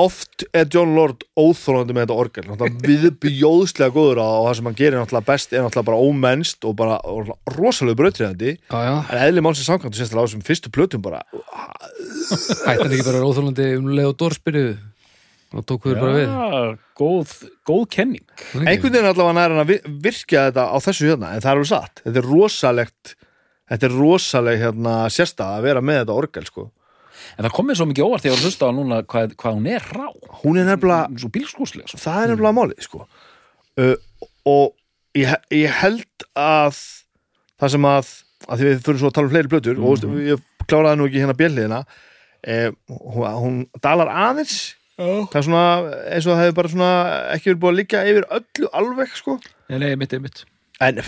[0.00, 2.44] oft er John Lord óþólandi með þetta orgel.
[2.48, 6.68] Náttúrulega viðbjóðslega góður á og það sem hann gerir náttúrulega best er náttúrulega bara ómennst
[6.68, 8.94] og bara og rosalega já.
[9.10, 11.20] en eðli málsins samkvæmt og sérstaklega á þessum fyrstu plötum bara.
[11.28, 14.66] Hætti hann ekki bara óþólandi um leið og dórspyrju
[15.54, 16.28] og tók við bara við.
[16.30, 17.32] Já, góð,
[17.66, 18.26] góð kenning.
[18.54, 21.56] Einhvern veginn allavega nær hann að vi- virkja þetta á þessu hérna, en það er
[21.56, 22.02] alveg satt.
[22.04, 23.14] Þetta er rosalegt
[23.70, 26.70] þetta er rosaleg hérna sérstæða að vera með þetta orgel sko.
[27.38, 29.84] en það komið svo mikið óvart þegar þú hlusta á núna hvað, hvað hún er
[29.94, 30.06] rá.
[30.42, 31.98] Hún er nefnilega svo bílskúslega sko.
[32.02, 33.06] það er nefnilega málið sko.
[33.78, 33.96] uh,
[34.46, 34.74] og
[35.14, 36.78] ég, ég held að
[37.60, 38.12] það sem að,
[38.48, 41.06] að því við fyrir svo að tala um fleiri blötur og veist, ég kláraði nú
[41.10, 41.80] ekki hérna bjöliðina
[42.42, 44.56] eh, hún, hún dalar aðeins
[45.00, 45.64] það er svona
[46.12, 46.90] eins og það hefur bara svona
[47.34, 50.44] ekki verið búið að liggja yfir öllu alveg sko nei, nei, mitt, mitt
[50.80, 51.00] en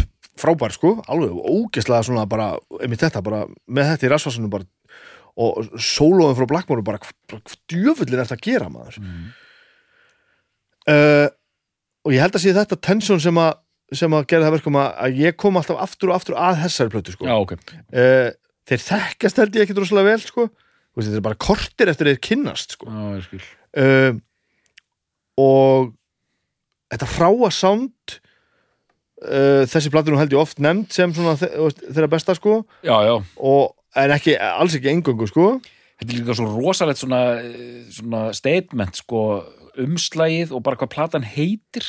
[0.43, 2.51] frábær sko, alveg ógeðslega svona bara,
[2.81, 4.65] einmitt þetta bara, með þetta í rasvarsunum bara
[5.43, 9.23] og sólóðum frá Blackmore bara, hvað djöfullin er þetta að gera maður Mm.
[10.93, 11.29] uh,
[12.03, 13.53] og ég held að sé þetta tension sem að
[13.93, 16.93] sem að gera það verkum að, að ég kom alltaf aftur og aftur að þessari
[16.95, 17.27] plötu sko.
[17.29, 18.31] Já, ok uh,
[18.69, 20.47] þeir þekkjast held ég ekki droslega vel sko.
[20.97, 22.89] Þetta er bara kortir eftir þeir kynnast sko.
[22.89, 23.21] Já,
[23.81, 24.13] uh,
[25.41, 25.93] og
[26.93, 28.19] þetta hráa sound
[29.23, 32.63] uh, þessi platan held ég oft nefnd sem svona þeirra besta sko.
[32.85, 33.15] Já, já.
[33.39, 35.55] Og en ekki, alls ekki engöngu sko.
[36.01, 39.21] Þetta er líka svo rosalegt svona, eh, svona statement sko
[39.79, 41.87] umslagið og bara hvað platan heitir.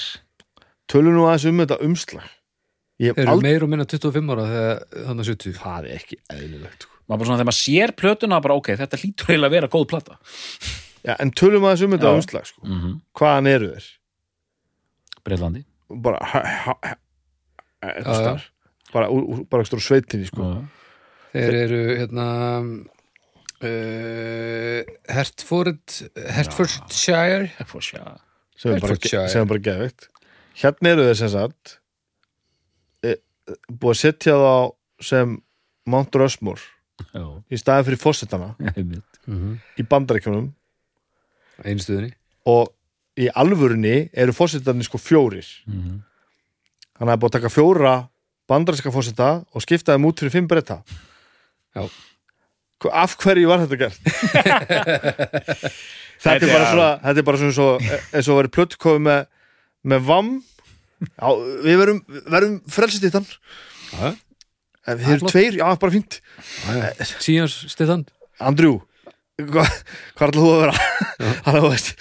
[0.92, 2.28] Tölum nú aðeins um þetta umslag.
[3.02, 6.94] Eru aldrei meir og minna 25 ára þegar þannig 70 það er ekki eðlilegt sko.
[7.10, 9.88] maður bara svona þegar maður sér plötuna bara ok, þetta lítur eiginlega að vera góð
[9.90, 10.18] plata
[11.04, 12.62] Já, en tölum aðeins um þetta umslag sko.
[12.64, 13.00] mm -hmm.
[13.20, 13.88] hvaðan eru þeir?
[15.24, 18.42] Breitlandi bara já, já.
[18.94, 19.08] bara,
[19.50, 20.50] bara úr sveitinni sko.
[21.34, 22.28] Þeir eru hérna
[23.64, 26.90] uh, Hertford Hertfordshire.
[26.94, 27.18] Sjá
[28.56, 29.46] sem er bara, Hertfordshire.
[29.50, 30.10] bara geðvikt
[30.62, 31.80] hérna eru þeir sem sagt
[33.04, 33.18] e,
[33.68, 34.54] búið að setja þá
[35.04, 35.38] sem
[35.90, 36.62] Mount Rushmore
[37.12, 38.00] Já, í staðin fyrir
[38.78, 39.20] einmitt.
[39.26, 39.56] Mm -hmm.
[39.82, 40.54] í bandarækjunum
[41.64, 42.12] Einstuðinni
[42.50, 42.72] og
[43.20, 45.46] í alvörunni eru fórsetarnir sko fjórir.
[45.68, 46.02] Mhm.
[47.00, 47.94] hann er búið að taka fjóra
[48.50, 50.84] bandaræska fórseta og skipta þeim út fyrir fimm bretta
[51.76, 51.88] Já.
[52.92, 54.00] Af hverju var þetta gert?
[56.24, 57.68] þetta er bara svona þetta er bara svona svo,
[58.14, 59.22] eins og verið plöttkófi með,
[59.88, 60.32] með vam.
[61.04, 61.30] Já,
[61.66, 63.26] við verum, verum frelsistittan
[63.94, 64.20] Já, en
[64.84, 65.32] Það þið er eru flott.
[65.32, 66.18] tveir, já, bara fínt.
[67.24, 68.04] Síðans stittan
[69.34, 69.64] Andrew, hva,
[70.18, 70.74] hvað ætlaðu þú að vera?
[71.48, 71.94] hann þú veist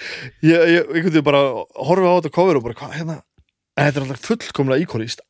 [0.45, 1.39] ég, ég, ég kundi bara
[1.87, 3.15] horfa á þetta cover og bara, hvað, hérna?
[3.73, 4.83] En þetta er alltaf fullkomlega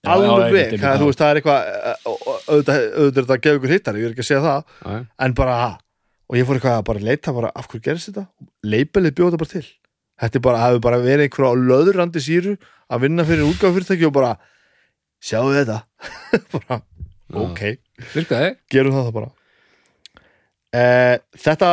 [0.03, 0.97] Já, já, alveg, já.
[0.99, 4.07] þú veist, það er eitthvað eh, og- auðvitað er þetta að gefa ykkur hittar ég
[4.09, 5.55] er ekki að segja það, Já, en bara
[6.27, 8.25] og ég fór eitthvað að bara leita bara af hverju gerist þetta?
[8.67, 9.63] Leipelið bjóða þetta bara til.
[10.23, 12.53] Þetta er bara, hafi bara verið einhverja á löðurandi síru
[12.93, 14.33] að vinna fyrir útgáfafyrirtæki og bara,
[15.23, 15.79] sjáu þetta.
[16.53, 16.81] Bara,
[17.47, 17.63] ok.
[18.13, 18.51] Virkaði?
[18.73, 19.31] gerum það það bara
[20.73, 21.69] eh, þetta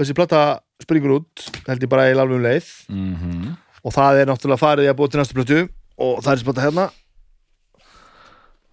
[0.00, 0.42] þessi plata
[0.80, 2.70] springur út held ég bara í alveg um leið.
[2.88, 3.50] Mhm.
[3.80, 5.60] og það er náttúrulega farið í að búa til næstu plötu.
[6.00, 6.90] Og það er þessi plata hérna.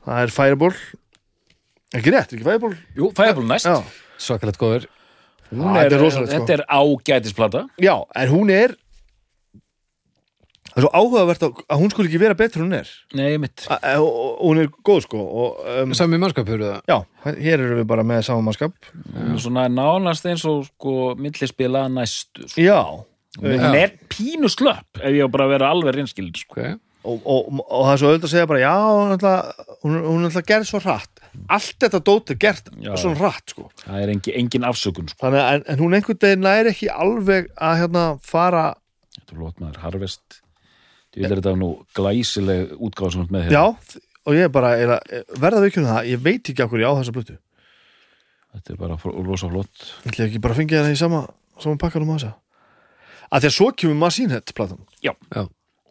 [0.08, 0.76] Það er Fireball.
[1.96, 2.76] Ekki rétt, er ekki Fireball?
[2.96, 3.68] Jú, Fireball næst.
[4.20, 4.88] Svakalegt góður.
[5.48, 6.48] Er, þetta er rosalegt, sko.
[6.52, 7.64] Er ágætisplata.
[7.80, 8.76] Já, en hún er
[10.78, 13.38] það er svo áhugavert að, að hún skuli ekki vera betur en hún er Nei,
[13.42, 16.94] mitt A, e, og, og hún er góð sko og, um, Sami mannskap hefur það
[16.94, 16.98] já,
[17.42, 18.90] hér erum við bara með samanmannskap
[19.42, 22.62] Svona nánast eins og sko millispila næstu sko.
[22.62, 22.82] já,
[23.42, 26.56] Hún er pínu slöpp ef ég á bara að vera alveg reynskild sko.
[26.58, 26.78] okay.
[27.04, 29.98] og, og, og það er svo auðvitað að segja bara já, hún er alltaf, hún,
[30.08, 31.18] hún er alltaf gerð svo hratt
[31.54, 32.96] allt þetta dót er gert Já.
[32.98, 33.68] svo hratt sko.
[33.84, 35.20] Það er engin, engin afsökun sko.
[35.22, 38.64] Þannig, að- en, en hún einhvern veginn næri ekki alveg að hérna fara
[39.18, 40.40] Þetta er flott maður, Harvest
[41.18, 44.52] Þú vil þetta nú glæsileg útgáð sem þú ert með já, hérna og ég er
[44.52, 47.38] bara eiginlega, verða við ekki það, ég veit ekki okkur ég á þessa blötu
[48.58, 51.22] Þetta er bara rosa flott ætla ég ekki bara að fengja það í sama,
[51.64, 52.34] sama pakkanum að þessa
[53.28, 55.14] að því að svo kemur Machine Head platan Já.
[55.36, 55.44] Já.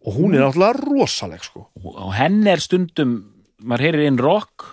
[0.06, 1.66] og hún er náttúrulega rosaleg sko.
[1.84, 3.16] og og henni er stundum
[3.60, 4.72] maður heyrir inn rock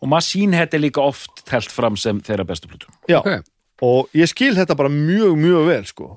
[0.00, 3.44] og Machine Head er líka oft telt fram sem þeirra bestu plötu já, Ok.
[3.82, 6.08] og ég skil þetta bara mjög, mjög vel sko.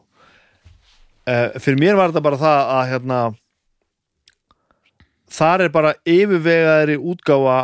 [1.27, 3.19] uh, fyrir mér var þetta bara það að hérna
[5.33, 7.59] þar er bara yfirvegaðri útgáfa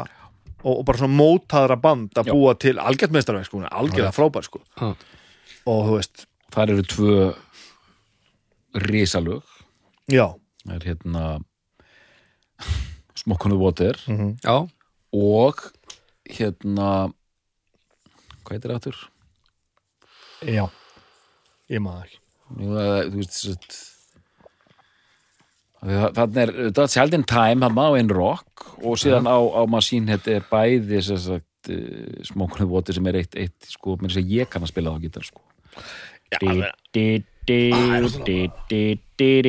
[0.65, 2.33] og, og bara svona mótaðra band að Já.
[2.33, 4.61] búa til algjört meistarveg sko, algjörlega frábær sko.
[4.79, 4.93] Já.
[5.65, 7.17] og þú veist, þar eru tvö
[8.85, 9.43] risalög
[10.11, 10.27] já
[10.65, 11.25] það er hérna
[13.15, 14.57] Smoke on the Water mm Já,
[15.15, 15.61] og
[16.29, 16.89] hérna
[18.45, 18.97] hvað heitir það aftur?
[20.45, 20.65] já,
[21.71, 22.19] ég maður ekki
[22.61, 23.77] Jú, það- þú veist sett,
[25.85, 30.29] þannig er þetta sjaldin time, hann má einn rock og síðan á, á Machine Head
[30.31, 31.01] er bæði
[32.55, 34.97] on the Water sem er eitt, eitt sko, mér sé ég kann að spila á
[35.01, 35.41] gítar sko.
[36.33, 37.05] Já, alveg, di,
[37.45, 37.57] di,
[39.15, 39.45] di,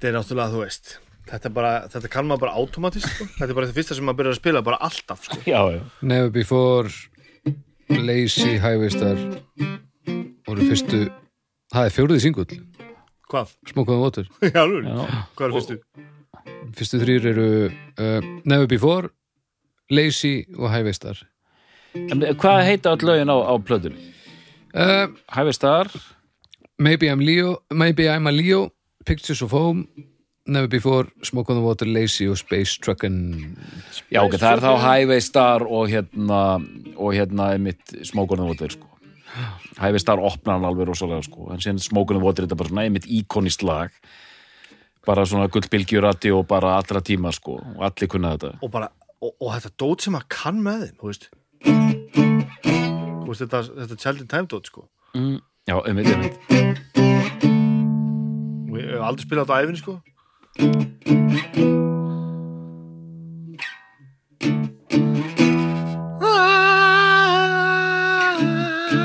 [0.00, 0.92] þetta er náttúrulega, þú veist
[1.30, 3.26] þetta, bara, þetta kann maður bara automatist sko.
[3.36, 5.38] þetta er bara það fyrsta sem maður byrjar að spila bara alltaf sko.
[5.46, 6.88] Já, já Never Before
[7.90, 9.20] Lazy Highwaystar
[10.48, 11.02] voru fyrstu
[11.70, 12.48] það er fjóruði singull
[13.30, 13.52] Hvað?
[13.68, 14.88] The Water Já, alveg.
[14.88, 15.18] Já.
[15.38, 15.76] Hvað er fyrstu?
[16.80, 19.12] Fyrstu þrýr eru uh, Never Before
[19.92, 21.20] Lazy og Highway Star
[21.94, 24.10] En hvað heita öll lögin á, á plötunni?
[24.74, 25.90] uh, Hæfi Star,
[26.78, 28.70] Maybe I'm Leo Maybe I'm a Leo
[29.10, 29.88] Pictures of Home
[30.46, 33.16] Never Before Smoke on the Water Lazy og Space Truckin
[34.12, 36.38] já ok, það er þá Highway Star og hérna
[36.94, 38.86] og hérna einmitt Smoke on the Water sko.
[39.80, 41.48] Highway Star opnar hann alveg rosalega sko.
[41.50, 43.90] en síðan Smoke on the Water er þetta bara svona einmitt íkonist lag
[45.06, 47.58] bara svona gullbylgjurati og bara allra tíma sko.
[47.58, 50.96] og allir kunna þetta Og bara, og, og þetta dót sem að kann með þeim,
[51.02, 51.30] þú veist.
[51.66, 54.86] Þú veist, þetta, þetta Child in Time dót, sko.
[55.18, 55.38] mm.
[55.66, 57.09] já, einmitt, einmitt
[58.80, 59.94] ég hef aldrei spilað þetta á æfinni, sko.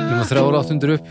[0.06, 1.08] Nefna þrjára áttundur upp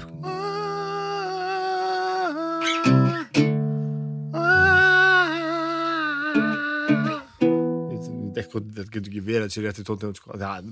[8.35, 10.35] eitthvað, þetta getur ekki verið sér rétt í tóntegund, sko.
[10.39, 10.65] Það er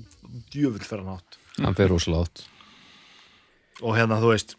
[0.52, 1.38] djöfull fyrir hann átt.
[1.62, 2.48] Hann fer rosalega átt
[3.82, 4.54] Og hérna, þú veist,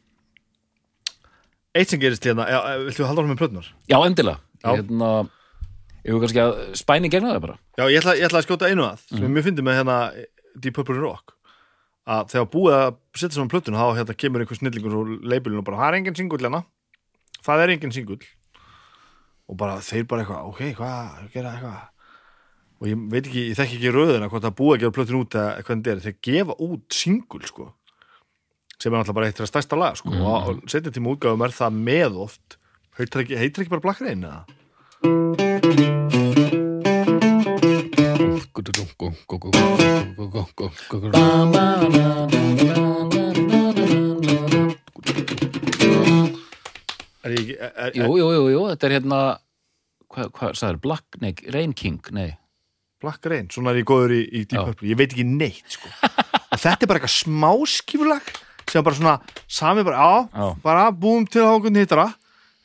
[1.74, 3.70] eitt sem gerist hérna, já, viltu halda á með plötunar?
[3.90, 4.40] já, endilega.
[4.64, 4.70] Já.
[4.78, 5.10] hérna,
[6.04, 7.58] ég hefur kannski að spæni gegna það bara?
[7.78, 9.34] Já, ég ætla, ég ætla að skjóta einu að, sem mm.
[9.36, 9.98] mjög fyndi með hérna
[10.54, 11.36] Deep Purple Rock,
[12.06, 15.68] að þegar búið að setja saman plötuna, þá hérna kemur einhver snillingur og leipilinu og
[15.68, 16.64] bara, það er engin singull hérna,
[17.44, 18.22] það er engin singull.
[19.52, 21.82] Og bara, þeir bara eitthvað, ok, hvað, gera eitthvað?
[22.84, 25.36] Og ég veit ekki, ég þekki ekki röðina hvort það búið að gefa plötun út
[25.40, 27.68] eða hvernig þetta er, þeir gefa út singull, sko
[28.82, 31.56] sem er náttúrulega bara eitt þeirra stærsta lag, sko og á setja tíma útgáfum er
[31.56, 32.58] það með oft
[32.98, 34.44] heitir ekki, heitir ekki bara Black Rain, eða?
[47.24, 49.20] Er er, er, jú, jú, jú, jú, þetta er hérna
[50.12, 52.34] hvað, hvað sagður, Black, nei, Rain King nei,
[53.04, 54.60] Black Rain, svona er ég góður í, í Deep.
[54.60, 55.90] Purple, ég veit ekki neitt sko.
[56.54, 58.34] og þetta er bara eitthvað smáskifulag
[58.70, 60.48] sem er bara svona, sami bara á, Já.
[60.64, 62.08] bara búum til að hókun hittara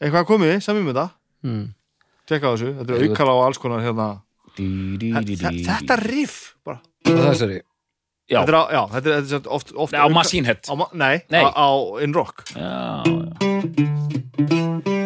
[0.01, 1.11] eitthvað komið, sami með þetta
[1.45, 1.67] Mm.
[2.27, 4.09] tekka á þessu, þetta er aukala og alls konar hérna,
[4.57, 4.67] dí,
[4.99, 7.61] dí, dí, þetta, dí, þetta riff bara, Og þessari?
[8.29, 10.67] Já, þetta er á, já, þetta er, þetta er oft, oft á Machine Head.
[10.69, 11.45] Á, ma- nei, Nei.
[11.45, 12.45] Á, á In Rock.
[12.53, 14.98] Já, já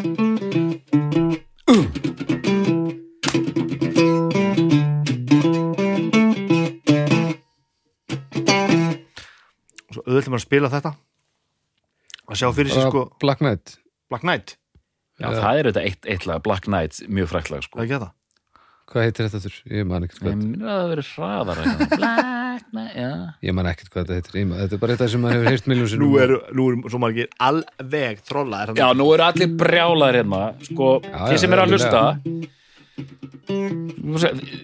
[10.07, 10.93] auðvitað maður að spila þetta.
[12.33, 13.05] Að sjá fyrir sér sko.
[13.23, 13.77] Black Knight.
[14.13, 14.57] Black Knight,
[15.21, 17.79] Já, það er þetta eitt, eitt lag, Black Knight, mjög fræklag það sko.
[17.79, 18.13] er ekki þetta
[18.93, 19.59] Hvað heitir þetta þurr?
[19.73, 21.61] Ég man ekkert Ég hvað minnir að það verið hraðar.
[21.93, 23.11] Black Knight, já.
[23.47, 24.39] Ég man ekkert hvað þetta heitir.
[24.43, 26.93] Ég man- Þetta er bara þetta sem maður hefur heyrt miljón nú eru, nú eru
[26.93, 31.57] svo margir alveg trollaðir Já, nú eru allir brjálaðir hérna sko, Já, þið já, sem
[31.57, 32.51] eru að hlusta eðlilega.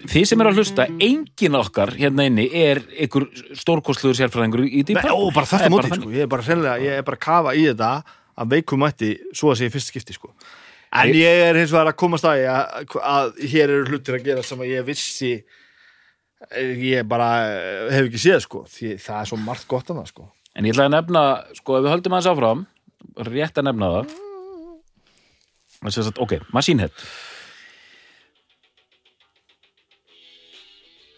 [0.09, 3.25] Þið sem eru að hlusta engin okkar hérna inni er ykkur
[3.57, 5.13] stórkostluður sérfræðingur í Purple.
[5.13, 6.11] ó, bara þetta er móti, sko.
[6.13, 7.91] ég er bara hreinlega, ég er bara að kafa í þetta
[8.39, 10.33] að veikum mætti svo að segja fyrst skipti, sko.
[10.99, 14.45] En ég er hins vegar að komast að, að, að hér eru hlutir að gera
[14.45, 15.33] sem að ég vissi
[16.55, 20.13] ég bara eh, hef ekki séð, sko, því það er svo margt gott að það,
[20.13, 20.29] sko.
[20.57, 21.23] En ég ætla að nefna,
[21.59, 22.65] sko, ef við höldum aðeins áfram
[23.29, 24.17] rétt að nefna það
[26.19, 26.89] ok, Machine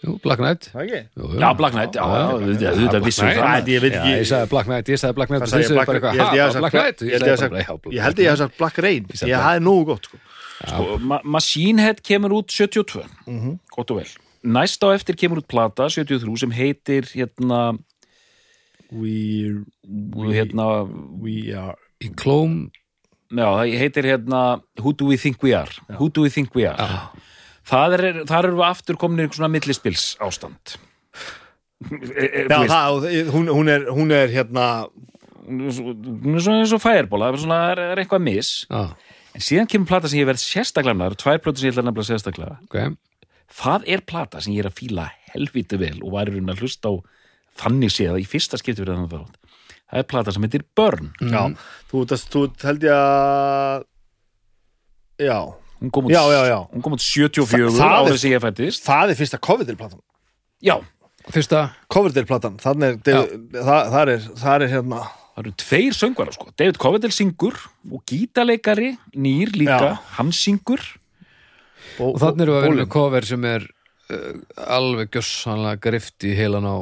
[0.01, 0.63] Jú, Black Knight.
[0.73, 0.99] Það ekki?
[1.13, 1.39] Jú, jú.
[1.43, 3.67] Já, Black Knight, já, auðvitað vissum við það.
[4.09, 7.03] Ég sagði Black Knight, ég sagði Black Knight og sögðu Black, bara eitthvað, Black Knight?
[7.05, 7.11] Ég
[8.01, 9.05] held ég að já, sagt- Black Rain.
[9.13, 10.17] Ég hafði nógu gott sko.
[10.65, 13.05] sko, Ma Machine Head kemur út 72
[13.75, 14.09] gott og vel.
[14.43, 17.77] Næst á eftir kemur út plata 73 sem heitir hérna,
[18.91, 19.61] we,
[20.33, 20.67] hérna
[21.21, 22.71] we are Í klóm
[23.31, 25.69] já, það heitir hérna Who do we think we are?
[25.99, 26.75] Who do we think we are?
[26.75, 27.27] Það er,
[27.67, 30.77] þar eru við aftur komin í svona millispils ástand
[31.81, 34.65] Já, það, hún, hún, er, hún er hérna
[35.47, 38.51] hún er er svona eins og færbóla það er, svona, það er, er eitthvað mis.
[38.69, 38.81] Já,
[39.31, 41.85] en síðan kemur plata sem ég verð sérstaklega það eru tvær plötur sem ég ætla
[41.87, 42.57] nefnilega sérstaklega.
[42.67, 42.77] Ok.
[43.61, 46.91] Það er plata sem ég er að fíla helviti vel og væri raun að hlusta
[46.91, 46.93] á
[47.61, 49.39] þannig séð í fyrsta skipti fyrir þannig þátt.
[49.91, 51.09] Það er plata sem heitir Burn.
[51.19, 51.41] Já,
[51.89, 53.87] þú, það, þú held ég að
[55.21, 55.37] Já,
[55.81, 56.59] hún kom út, Já, já, já.
[56.71, 60.01] Hún kom út 74 Þa- árið sem ég fættist það er fyrsta Coverdale-platan
[60.61, 60.75] já,
[61.31, 61.59] Fyrsta,
[61.91, 65.01] Coverdale-platan, þannig er það, er, það er hérna
[65.31, 66.47] það eru tveir söngvarar sko.
[66.59, 67.57] David Coverdale syngur
[67.91, 69.99] og gítarleikari nýr líka, Já.
[70.17, 70.81] hann syngur.
[72.01, 73.65] Og þannig eru að vera með cover sem er
[74.11, 74.41] uh,
[74.75, 76.77] alveg gjössanlega grift í heilan á,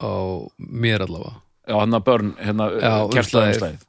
[0.00, 0.12] á
[0.58, 1.40] mér allavega.
[1.70, 3.84] Já, hann að Burn, hérna Já, kertlaði umslagið.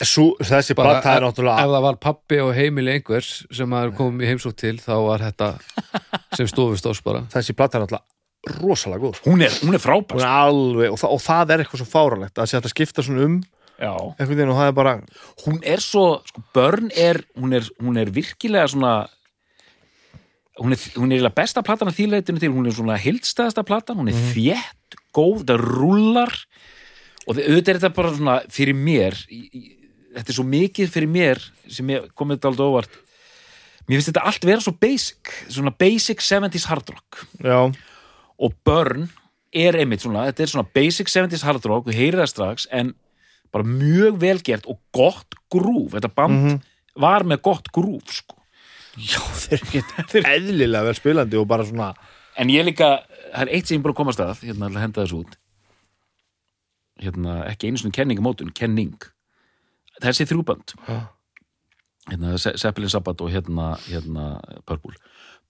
[0.00, 3.92] Sú, þessi bara plata er náttúrulega ef það var pappi og heimili einhvers sem maður
[3.98, 5.50] kom í heimsók til þá var þetta
[6.38, 7.26] sem stofustórs bara.
[7.34, 8.06] Þessi plata er náttúrulega
[8.60, 9.30] rosalega góð sko.
[9.30, 11.88] hún er, hún er frábær Hún er alveg, og, það, og það er eitthvað svo
[11.90, 13.40] fáralegt að að skipta svona um
[13.80, 14.94] veginn er bara
[15.44, 18.94] hún er svo, sko, börn er hún er, hún er virkilega svona
[20.60, 24.12] hún er, hún er besta platan að þýleitinu til, hún er svona hildstæðasta platan, hún
[24.12, 26.34] er þétt, góð það rúlar
[27.26, 29.64] og þið, auðvitað er þetta bara svona fyrir mér í, í,
[30.16, 31.40] þetta er svo mikið fyrir mér
[31.70, 32.98] sem ég komið þetta aldrei óvart.
[33.86, 37.22] Mér finnst þetta allt vera svo basic svona basic 70s hard rock.
[37.42, 37.60] Já,
[38.40, 39.08] og Burn
[39.50, 42.92] er einmitt svona, þetta er svona basic 70s hard rock, við heyrir það strax en
[43.50, 46.60] bara mjög velgert og gott grúf, þetta band
[47.00, 48.36] var með gott grúf sko.
[48.94, 51.92] já þeir ekki eðlilega vel spilandi og bara svona
[52.38, 53.00] en ég líka,
[53.32, 55.36] það er eitt sem ég bara komast að hérna henda þessu út.
[57.00, 58.96] Hérna, ekki einu svona kenningamótun kenning,
[60.02, 60.74] þessi þrjúbönd
[62.10, 64.96] hérna, Se- Zeppelin Sabbat og hérna, hérna Purple.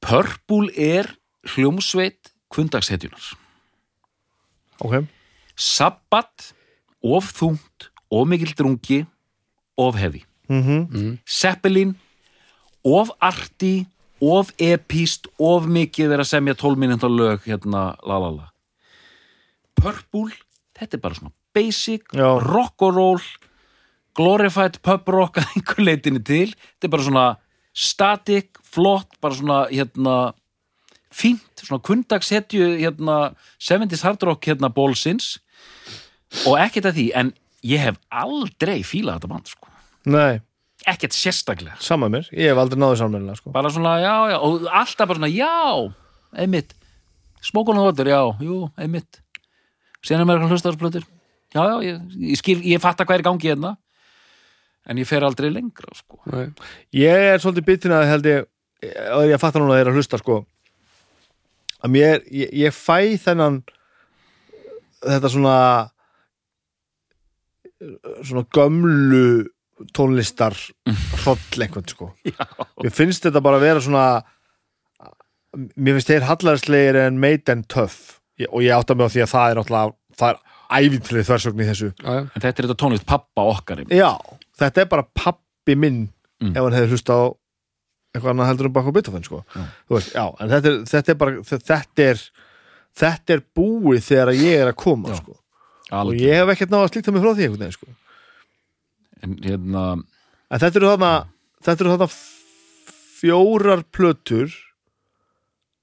[0.03, 1.09] Purple er
[1.55, 3.31] hljómsveit kvundagshetjunar
[4.81, 5.07] ok,
[5.57, 6.51] Sabbat
[7.05, 9.03] of þungt, of mikill drungi
[9.81, 11.19] of hefi mhm.
[11.29, 11.97] Zeppelin
[12.85, 13.87] of arti,
[14.21, 18.51] of epíst of mikið er að semja 12 minúta lög hérna lalala
[19.81, 20.35] Purple,
[20.77, 22.37] þetta er bara svona basic, Já.
[22.45, 23.23] rock and roll
[24.17, 26.49] glorified pub rock að einhver leitinu til.
[26.55, 27.27] Þetta er bara svona
[27.77, 30.17] static, flott, bara svona hérna
[31.11, 33.19] fínt, svona kundagshetju hérna
[33.63, 35.39] 70s hard rock hérna bólsins.
[36.47, 37.33] Og ekkert að því en
[37.67, 39.67] ég hef aldrei fílað þetta band sko.
[40.11, 40.41] nei,
[40.89, 41.77] ekkert sérstaklega.
[41.83, 43.51] Saman mér, ég hef aldrei náðu sammeðlega sko.
[43.53, 45.93] bara svona já, já, og alltaf bara svona já,
[46.33, 46.75] einmitt.
[47.45, 49.21] Smókun og hóttur, já, jú, einmitt.
[50.01, 51.05] Síðan er mér eitthvað hlustaðarsplötur
[51.55, 53.75] já, já, ég, ég skil, ég fatta hvað er í gangi hérna
[54.91, 56.19] en ég fer aldrei lengra sko.
[56.97, 58.49] Ég er svolítið bitin að held ég
[59.15, 60.41] og ég fattar núna að þeir að hlusta sko
[61.81, 63.61] að mér, ég, ég fæ þennan
[65.01, 65.57] þetta svona
[68.27, 69.23] svona gömlu
[69.97, 70.57] tónlistar
[71.23, 72.11] hroll einhvern sko
[72.85, 74.05] mér finnst þetta bara að vera svona
[75.77, 79.33] mér finnst þeir hallarslegir en Maiden tough ég, og ég átta mig á því að
[79.33, 82.21] það er náttúrulega það er æfintileg þversögn í þessu Já, já.
[82.21, 83.97] en þetta er þetta tónlist pappa okkar einmitt.
[83.97, 84.13] Já,
[84.61, 86.09] þetta er bara pappi minn
[86.41, 86.55] Mm.
[86.57, 87.23] ef hann hefði hlusta á
[88.17, 89.43] eitthvað annað heldur um baka Beethoven sko.
[89.53, 92.23] Þú veist, já, en þetta er, þetta er bara þetta er,
[92.97, 95.19] þetta er búið þegar ég er að koma Já.
[95.21, 95.35] sko.
[95.93, 96.23] og Algjör.
[96.25, 97.87] ég hef ekkert náða að slíta mig frá því einhvern veginn sko.
[99.23, 99.85] en hérna
[100.51, 101.13] en þetta eru þarna
[101.69, 102.09] þetta eru þarna
[103.21, 104.57] fjórar plötur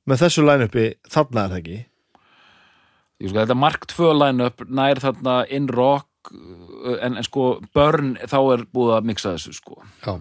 [0.10, 1.78] með þessu line-upi þarna er það ekki
[3.22, 8.40] ég sko, þetta Mark 2 line-up nær þarna in rock en, en sko Burn þá
[8.56, 10.18] er búið að mixa þessu sko Já.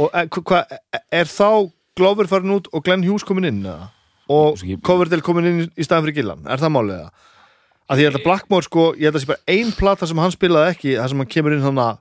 [0.00, 0.64] og e, hva,
[1.12, 3.90] er þá Glover farin út og Glenn Hughes komin inn eða?
[4.32, 7.30] og Coverdale komin inn í staðan fyrir Gillan er það málið það?
[7.84, 10.22] að því að þetta Blackmore sko, ég held að það sé bara ein plata sem
[10.24, 12.00] hann spilaði ekki, þar sem hann kemur inn þannig að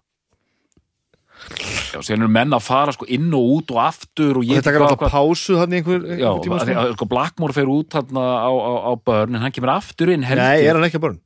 [1.94, 4.72] Já, síðan eru menn að fara sko inn og út og aftur og ég þetta
[4.72, 6.84] er alltaf pásu þannig einhver, Já, einhver tíma að, því sko.
[6.84, 10.24] að, sko, Blackmore fer út þarna á, á, á Burn en hann kemur aftur inn
[10.26, 11.20] heldur Nei, er hann ekki að börn?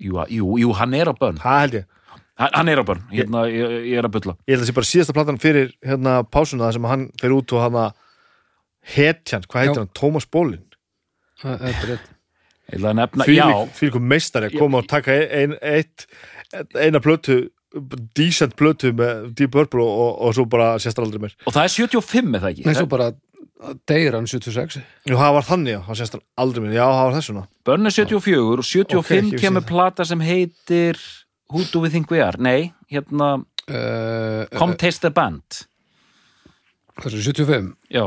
[0.00, 1.88] Jú, jú, jú, hann er á Burn Það held ég.
[2.40, 4.70] Hann, hann er á Burn, hérna, ég, ég er að bylla Ég held að það
[4.72, 7.92] sé bara síðasta platan fyrir hérna pásuna þar sem hann fer út og hann að
[8.96, 9.92] hetjan, hvað heitir hann?
[10.00, 10.64] Thomas Bolin?
[11.42, 12.10] Það er rétt
[12.70, 16.06] ég ætla að nefna, já, Fyrir ykkur meistari að koma og taka ein, eitt,
[16.78, 17.40] eina plötu
[18.18, 21.34] decent plötu með Deep Purple og, og, og svo bara séstar aldrei meir.
[21.46, 22.64] Og það er 75 er það ekki?
[22.66, 23.10] Nei, svo bara
[23.88, 24.78] deyr hann 76
[25.08, 27.94] Jú, það var þannig, já, það séstar aldrei meir Já, það var þessuna Burn er
[27.96, 29.68] 74 og 75 Ok, ég kemur það.
[29.72, 31.00] plata sem heitir
[31.52, 33.32] Who Do We Think We Are nei, hérna,
[33.68, 35.62] uh, Come Taste the Band
[37.00, 37.70] Hvað er 75?
[37.90, 38.06] já,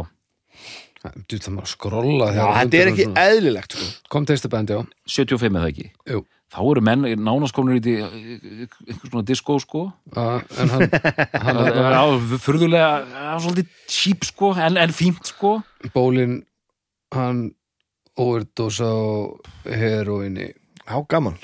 [1.27, 3.23] Du, það maður að skrolla Já, þegar þetta er ekki svona.
[3.27, 3.88] eðlilegt sko.
[4.13, 4.79] Kom teista band, já
[5.11, 6.21] 75 er það ekki Jú.
[6.53, 9.83] Þá eru menn nánaskonur í einhvers svona disco sko.
[10.13, 10.85] Uh, En hann,
[11.47, 12.03] hann er Já,
[12.45, 15.55] furðulega, já, svolítið cheap sko, en, en fínt sko.
[15.95, 16.43] Bólin
[17.15, 17.47] hann
[18.19, 18.97] overdose á
[19.65, 20.51] heroinni
[20.83, 21.39] Já, gaman.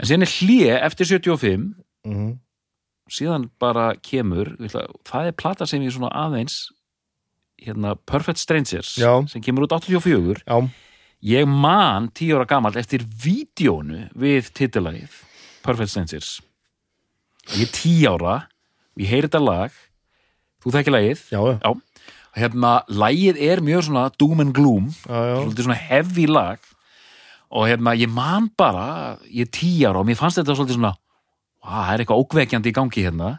[0.00, 1.70] En síðan er hlje eftir 75
[2.06, 2.34] mm
[3.06, 6.56] síðan bara kemur ég ætla, það er plata sem ég svona aðeins
[7.62, 9.12] hérna Perfect Strangers Já.
[9.30, 10.56] sem kemur út 84 Já,
[11.24, 15.22] ég man 10 ára gamall eftir vídjónu við titilagið
[15.66, 16.30] Perfect Strangers.
[17.56, 19.74] Ég er 10 ára og ég heyri þetta lag.
[20.62, 21.24] Þú þekki lagið?
[21.30, 21.72] Já, já,
[22.36, 26.62] hérna, lagið er mjög svona doom and gloom já, svona heavy lag.
[27.50, 31.02] Og hérna, ég man bara ég er 10 ára og mér fannst þetta svona að
[31.66, 33.36] það er eitthvað ókveikjandi í gangi hérna.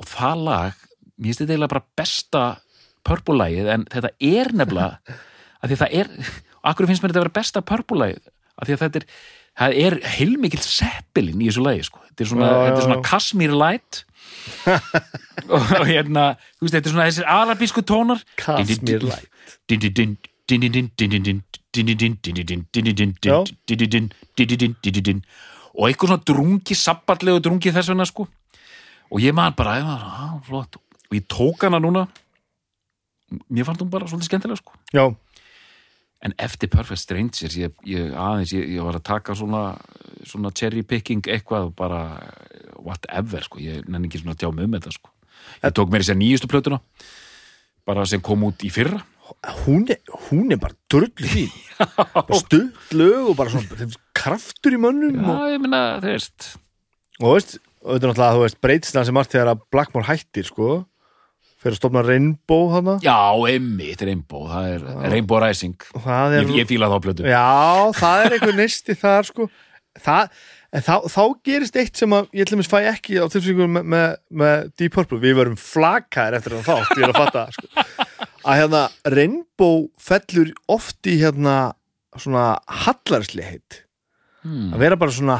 [0.00, 2.44] Og það lag, mér finnst þetta eiginlega bara besta
[3.06, 5.18] purple-lagið en þetta er nefnilega
[5.62, 6.10] að því að það er,
[6.62, 8.26] akkur finnst mér þetta að vera besta purple-lagið,
[8.58, 9.06] að því að þetta er
[9.84, 12.00] er heilmikill seppilinn í þessu lagi sko.
[12.08, 13.02] þetta er svona, er svona
[13.52, 14.04] Light
[15.52, 18.22] og, og hérna þú veist, þetta er svona þessir arabísku tónar.
[23.28, 23.36] Já.
[25.72, 28.26] og eitthvað svona drungi sabballegu drungi þess vegna sko
[29.12, 32.06] og ég man bara, á, flott og ég tók hana núna
[33.48, 35.04] mér fannst hún bara svolítið skemmtilega sko Já,
[36.22, 39.64] en eftir Perfect Strangers ég, ég aðeins, ég, ég var að taka svona
[40.28, 42.02] svona cherry picking eitthvað og bara
[42.82, 45.10] whatever sko, ég nenni ekki svona að tjá mig um þetta sko.
[45.62, 46.78] Ég tók mér þess að nýjustu plötuna
[47.88, 49.00] bara sem kom út í fyrra.
[49.64, 51.52] Hún er, hún er bara drullu fín.
[52.14, 56.48] Bara stutt lög og bara svona kraftur í mönnum já, og, ég meina, þú veist.
[57.18, 60.68] Og veist, er náttúrulega þú veist, breytist það sem margt þegar að Blackmore hættir sko,
[61.62, 65.76] fyrir að stofna Rainbow hana já, einmitt Rainbow, það er Rainbow Rising.
[66.02, 67.28] Er, ég, ég fíla þá plötu.
[67.28, 67.44] Já,
[67.98, 69.48] það er einhver neisti þar sko.
[70.02, 70.32] Það,
[70.88, 74.16] þá, þá gerist eitt sem að ég til dæmis fæ ekki á tilfengur með, með,
[74.42, 77.86] með Deep Purple, við verum flakaðir eftir það þátt, ég er að fatta sko.
[78.42, 78.82] að hérna
[79.14, 81.58] Rainbow fellur oft í hérna
[82.18, 83.84] svona hallarsli heitt.
[84.42, 84.72] Hmm.
[84.74, 85.36] að vera bara svona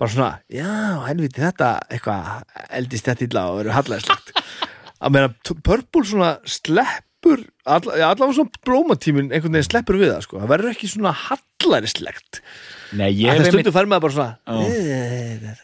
[0.00, 0.70] bara svona, já,
[1.04, 4.30] helviti þetta eitthvað eldist þetta illa og verður hallæðislegt
[5.00, 5.30] að meina
[5.64, 10.52] Purple svona sleppur alla, já, allavega svona blómatímin einhvern veginn sleppur við það sko, það
[10.54, 12.40] verður ekki svona hallæðislegt
[12.98, 14.54] nei, ég hef maður bara svona Já.
[14.66, 15.56] "Eh,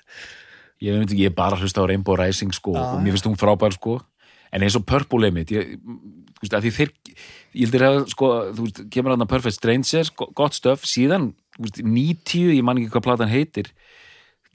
[0.83, 3.37] ég hef ég hef bara hlusta á Rainbow Rising sko, Já, og mér finnst hún
[3.41, 4.01] frábær sko.
[4.53, 6.91] En eins og Purple einmitt ég, þú veist, að því þeir
[7.57, 11.33] ég heldur að sko, þú veist, kemur hann að Perfect Strangers go- gott stöf, síðan
[11.57, 13.73] þú veist, 90, ég man ekki hvað platan heitir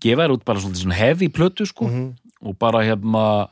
[0.01, 2.15] gefa þær út bara svona heavy plötu sko, Mhm.
[2.45, 3.49] og bara hérna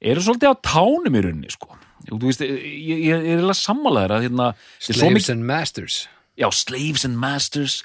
[0.00, 1.76] eru svolítið á tánum í rauninni sko.
[2.12, 6.04] Og veist, ég, ég, er eiginlega sammálaður að hérna, Slaves and Masters.
[6.36, 7.80] Já, slaves and masters.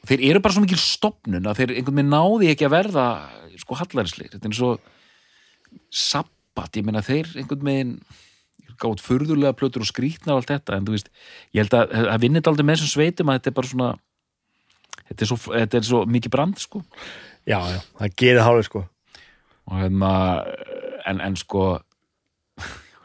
[0.00, 3.06] Og þeir eru bara svo mikil stopnun að þeir einhvern veginn náði ekki að verða
[3.60, 4.70] sko hallarisleir, þetta er svo
[5.92, 7.96] sabbat, ég meina þeir einhvern veginn
[8.80, 11.10] gátt furðulega plötur og skrýtnar og allt þetta, en þú veist
[11.52, 13.90] ég held að það vinnit aldrei með þessum sveitum að þetta er bara svona
[15.10, 16.80] þetta er svo, þetta er svo mikið brand sko.
[17.44, 18.84] Já, já, það gerir hálfið sko.
[19.68, 20.14] Og hérna
[21.10, 21.64] en, en sko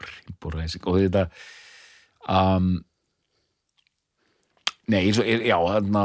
[0.06, 1.26] Rainbow Rising og þetta
[2.30, 2.72] um,
[4.90, 6.04] nei, eins og já, hérna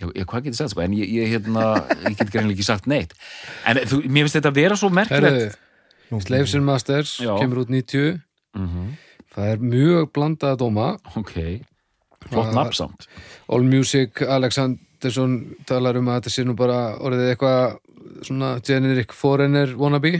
[0.00, 1.68] já, ég, hvað getur sagt sko, en ég, ég hérna,
[2.08, 3.14] ég get greinlega ekki sagt neitt.
[3.68, 5.60] En þú, mér finnst þetta að vera svo merkilegt.
[6.24, 7.32] Slaves and Masters Já.
[7.40, 8.20] kemur út 90
[8.54, 8.92] mm
[9.34, 10.88] það er mjög blandað dóma.
[11.18, 11.32] Ok,
[12.28, 13.08] flott nafnsamt
[13.52, 17.74] All Music, Alexandersson talar um að þetta sé nú bara orðið eitthvað
[18.24, 20.12] svona generic foreigner wannabe.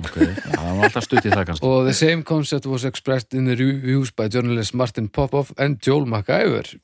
[0.00, 1.70] Ok, já, það var alltaf stutt í það kannski.
[1.70, 6.08] Og the same concept was expressed in the reviews by journalist Martin Popoff and Joel
[6.10, 6.74] MacIver.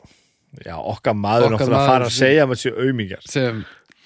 [0.65, 3.61] Já, okkar maður Okkar náttúrulega að fara maður að segja með þessu auðmingjar sem,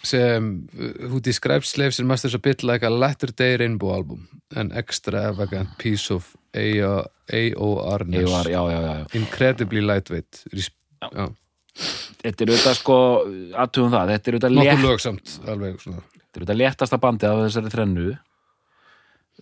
[0.05, 4.29] sem uh, who describes Slaves and Masters a bit like a latter day rainbow album.
[4.55, 7.05] An extravagant piece of já
[9.13, 10.45] incredibly lightweight.
[10.53, 11.11] Já.
[11.13, 11.35] já.
[12.23, 12.99] Þetta er auðvitað sko,
[13.65, 16.05] aðtugum það þetta er auðvitað létt lög samt alveg svona.
[16.21, 18.07] Þetta er þetta léttasta bandi af þessari þrennu.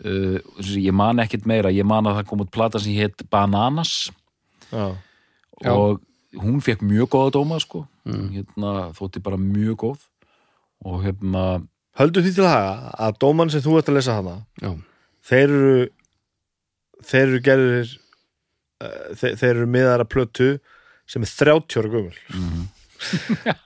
[0.03, 0.39] Uh,
[0.81, 4.11] ég man ekkit meira ég man að það kom út plata sem hétt Bananas.
[4.73, 4.97] Já,
[5.61, 5.73] Já.
[5.73, 6.01] og
[6.41, 7.85] hún fekk mjög góða dóma sko.
[8.09, 10.09] Hérna, þótti bara mjög góð.
[10.83, 11.45] Og hérna
[11.99, 14.71] höldu því til að haga að dóman sem þú ert að lesa hana já,
[15.29, 15.75] þeir eru
[17.03, 20.49] þeir eru gerðir uh, þeir, þeir eru miðar að plötu
[21.07, 22.17] sem er 30 ára gömul.
[22.33, 22.65] Mhm.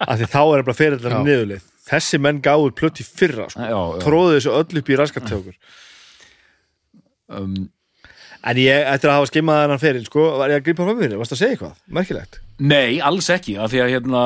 [0.01, 1.25] af því þá er bara fyrir þetta Já.
[1.27, 3.61] niðurlið þessi menn gáðu plötu í fyrra sko.
[3.61, 5.59] já, já, tróðu þessu öll upp í raskatjókur
[7.37, 7.59] um,
[8.47, 11.19] en ég, eftir að hafa skimað þennan fyrir sko, var ég að grípa fram mér,
[11.21, 11.77] varst að segja eitthvað?
[11.99, 12.41] Merkilegt?
[12.63, 14.25] Nei, alls ekki, af því að hérna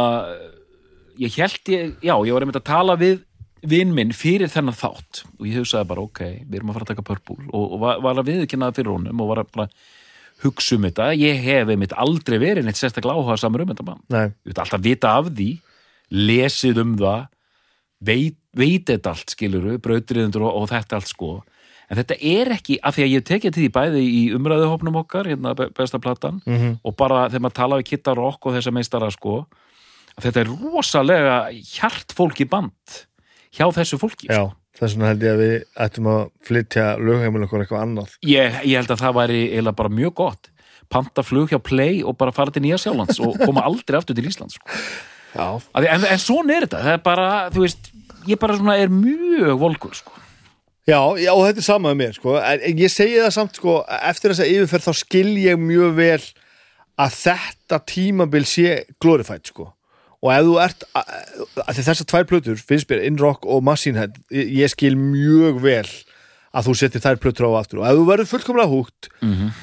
[1.21, 3.23] ég held ég, já, ég var einmitt að tala við
[3.71, 5.25] vinn minn fyrir þennan þátt.
[5.39, 7.37] Og ég hugsaði bara, ok, við erum að fara að taka purple.
[7.51, 9.67] Og, og var, var að viðkynna það fyrir honum og var að bara
[10.45, 11.11] hugsa um þetta.
[11.19, 14.27] Ég hef einmitt aldrei verið neitt sérstaklega áhuga samur um þetta mann, Nei.
[14.31, 15.51] ég veit alltaf vita af því
[16.11, 17.29] lesið um það
[18.01, 21.33] veit, veit þetta allt skiluru, brautriðundur og, og þetta allt sko.
[21.91, 25.27] En þetta er ekki, af því að ég tekið til því bæði í umræðuhopnum okkar,
[25.27, 26.77] hérna be- besta platan mm -hmm.
[26.87, 29.43] og bara þegar maður tala við Kitta Rock og þessa meistara sko
[30.21, 33.01] þetta er rosalega hjartfólki band
[33.55, 35.57] hjá þessu fólki já, þess vegna held ég að við
[35.87, 39.93] ættum að flytja lögheimil okkur eitthvað annað ég, ég held að það væri eiginlega bara
[40.01, 40.51] mjög gott
[40.91, 44.27] panta flug hjá Play og bara fara til Nýja Sjálands og koma aldrei aftur til
[44.27, 44.67] Íslands sko.
[45.37, 47.93] Því- en, en svona er þetta, það er bara þú veist,
[48.27, 50.17] ég bara svona er mjög volkur sko.
[50.89, 52.35] Já, já, og þetta er sama með mér, sko.
[52.41, 53.77] En en ég segi það samt, sko,
[54.11, 56.25] eftir þessa yfirferð þá skil ég mjög vel
[56.99, 59.69] að þetta tímabil sé glorified, sko.
[60.21, 60.87] Og ef þú ert,
[61.81, 65.87] þessar tvær plötur, finnst mér, In Rock og Machine Head, ég skil mjög vel
[66.51, 67.81] að þú setir þær plötur á aftur.
[67.81, 69.09] Og ef þú verður fullkomlega húgt,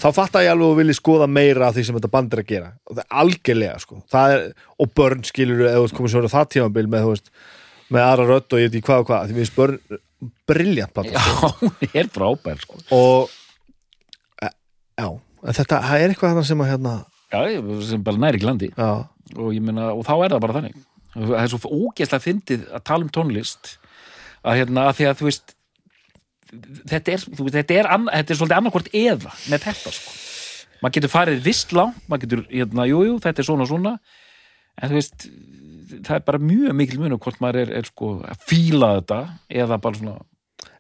[0.02, 2.42] þá fattar ég alveg að þú vilji skoða meira af því sem þetta band er
[2.42, 2.72] að gera.
[2.90, 4.02] Það er algjörlega, sko.
[4.16, 4.50] Það er,
[4.82, 7.32] og börn skilur, ert komið svo það tímabil með, veist,
[7.94, 10.02] með aðra rödd og ég veit ekki hvað og hvað, því við börn
[10.48, 11.22] briljant plata Já,
[11.62, 12.80] hún er frábær sko.
[12.96, 13.30] og
[14.42, 14.50] e,
[14.98, 15.08] já,
[15.60, 16.96] þetta það er eitthvað sem að hérna
[17.34, 17.40] Já,
[17.90, 18.70] sem bara næri ekki landi.
[19.36, 20.78] Og meina, og þá er það bara þannig.
[21.18, 23.74] Það er svo ógeðslega fyndið að tala um tónlist
[24.48, 25.56] að hérna, að því að þú veist
[26.88, 30.16] þetta er, þú veist, þetta er, ann, þetta er svolítið annarkvort eða með þetta sko.
[30.78, 33.94] Maður getur farið vist langt, maður getur hérna, jú, jú, þetta er svona svona.
[34.78, 35.28] En þú veist,
[36.06, 39.22] það er bara mjög mikil mun hvort maður er, er sko að fíla þetta
[39.64, 40.18] eða bara svona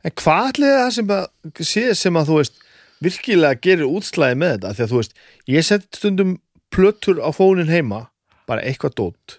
[0.05, 2.59] en hvað ætli það sem að sé sem að þú veist
[3.03, 5.17] virkilega gerir útslæði með þetta því að þú veist,
[5.53, 6.35] ég sett stundum
[6.73, 8.05] plötur á fónin heima
[8.49, 9.37] bara eitthvað dót.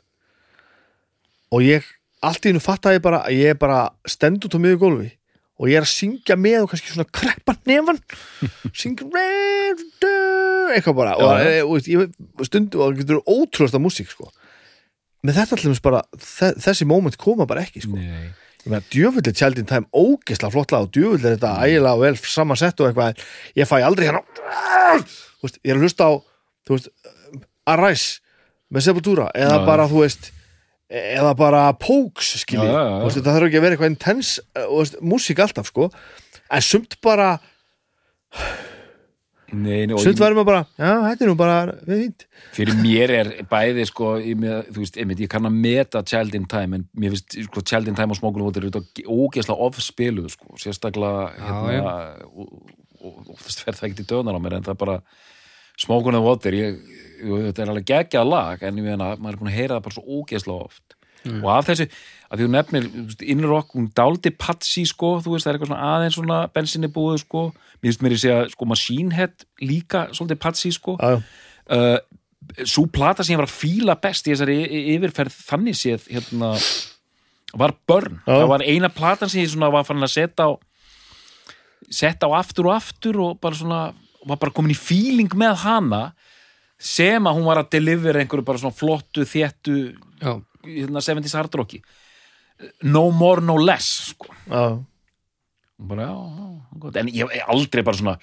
[1.55, 1.85] Og ég,
[2.25, 5.11] allt í hennu fatta ég bara að ég er bara stend út á miður gólfi
[5.59, 7.99] og ég er að syngja með og kannski svona kreppa nefan
[8.79, 9.09] syngja
[10.75, 11.15] eitthvað bara.
[11.19, 14.29] Og, Já, e, og veist, ég stundu og það getur ótrúasta músík sko.
[15.27, 17.97] Með þetta allir bara þe- þessi moment koma bara ekki sko.
[17.99, 18.29] Nei.
[18.67, 22.81] Djöfull er Child in Time ógesla flottlega og djöfull er þetta ægilega og vel samansett
[22.81, 23.23] og eitthvað
[23.57, 24.25] ég fæ aldrei hérna
[25.43, 26.13] veist, ég er að hlusta á
[26.69, 26.91] veist,
[27.69, 28.19] Arise
[28.73, 29.67] með Sepultura eða Já.
[29.69, 30.33] bara þú veist
[30.89, 32.65] eða bara Pokes skilji.
[32.65, 35.91] Það þarf ekki að vera eitthvað intense veist, músík alltaf sko.
[36.49, 37.35] En sumt bara,
[39.97, 41.55] Ég- verður maður bara já, þetta er nú bara
[41.89, 42.25] við fínt.
[42.53, 46.35] Fyrir mér er bæði sko, ég, með, þú veist, einmitt, ég kann að meta Child
[46.37, 49.69] in Time en mér finnst sko, Child in Time og Smokin' Water eru þetta ógeðslega
[49.71, 51.95] ofspiluð sko, sérstaklega hérna,
[52.29, 52.53] og,
[53.01, 54.99] og, og oftast fer það ekki til döðnar á mér en það er bara
[55.79, 56.79] Smokin' Water ég,
[57.23, 59.97] þetta er alveg geggjað lag en ég meina, maður er búin að heyra það bara
[59.97, 60.95] svo ógeðslega oft.
[61.29, 61.89] Og af þessu,
[62.29, 62.87] að því þú nefnir
[63.33, 67.23] innrock, hún dáldi patsi sko, þú veist, það er eitthvað svona aðeins svona bensinni búið
[67.25, 67.45] sko,
[67.81, 70.99] mér finnst mér í segja sko Machine Head líka svolítið patsi sko.
[70.99, 71.97] Uh,
[72.69, 74.59] svo plata sem ég var að fíla best í þessari
[74.95, 76.53] yfirferð þannig séð hérna,
[77.59, 78.21] var Burn.
[78.27, 78.35] Já.
[78.35, 80.51] það var eina platan sem ég svona var fann að setja á
[81.89, 83.83] setja á aftur og aftur og bara svona
[84.29, 86.03] var bara komin í fíling með hana
[86.79, 89.79] sem að hún var að delivera einhverju bara svona flottu, þéttu
[90.69, 91.81] hérna 70s hardrocki
[92.83, 94.27] no more, no less sko.
[94.49, 94.79] já.
[95.79, 98.17] Bara, já, en ég hef aldrei bara svona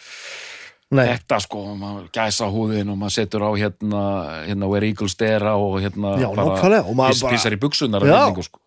[0.95, 4.01] Nei, þetta sko, maður gæsa húðin og maður setur á hérna,
[4.45, 8.03] hérna Where Eagles Dera og hérna Já, bara- pissar í buksunar
[8.43, 8.59] sko.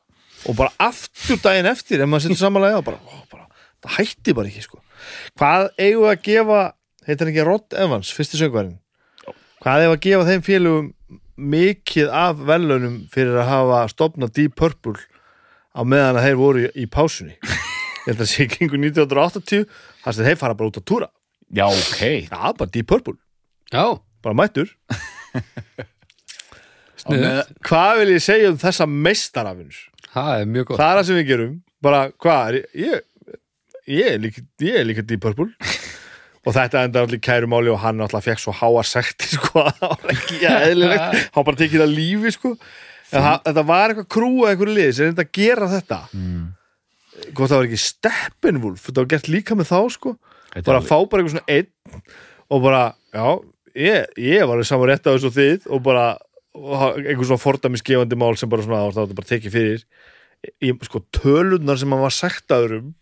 [0.48, 3.46] og bara aftur daginn eftir ef maður setur samanlega bara, ó, bara,
[3.84, 4.80] það hætti bara ekki sko.
[5.38, 6.60] hvað eigum við að gefa
[7.06, 8.78] heitir ekki Rod Evans, fyrsti söngvarinn
[9.62, 10.94] hvað eigum við að gefa þeim félugum
[11.38, 14.98] mikið af velunum fyrir að hafa stopnað Deep Purple
[15.78, 17.36] á meðan að þeir voru í, í pásunni.
[17.38, 19.68] Ég held að sé í kringu 1980
[20.02, 21.08] þar sem þeir fara bara út að túra.
[21.54, 22.02] Já, ok.
[22.26, 23.14] Já, bara Deep Purple,
[23.72, 23.84] já,
[24.24, 24.68] bara mættur.
[26.98, 27.30] Sniðu
[27.64, 29.76] hvað vil ég segja um þessa meistarafinur
[30.08, 30.80] Það er mjög gott.
[30.80, 31.54] Það er það sem við gerum.
[31.84, 32.92] Bara hvað er ég
[33.88, 35.50] ég er líka, ég er líka Deep Purple.
[36.46, 39.94] Og þetta enda allir kæru máli og hann alltaf fekk svo háa sekti sko, það
[39.94, 41.08] var ekki eðlilegt.
[41.34, 42.48] Hann bara tekið það lífi sko.
[42.56, 42.60] það,
[43.10, 46.00] þetta var eitthvað krúa einhverju liði sem reynda að gera þetta.
[46.14, 46.46] Mm.
[47.34, 48.82] hvort það var ekki Steppenwolf?
[48.86, 50.12] Þetta var gert líka með þá sko.
[50.52, 52.02] Þetta bara alveg- fá bara eitthvað svona einn
[52.48, 52.82] og bara,
[53.12, 53.26] já,
[53.76, 56.04] ég, ég var saman rétt á þessu og þið og bara
[56.58, 59.82] einhver svona fordæmisgefandi mál sem bara svona, það var bara tekið fyrir.
[60.62, 62.94] Í sko tölunar sem hann var sektaður um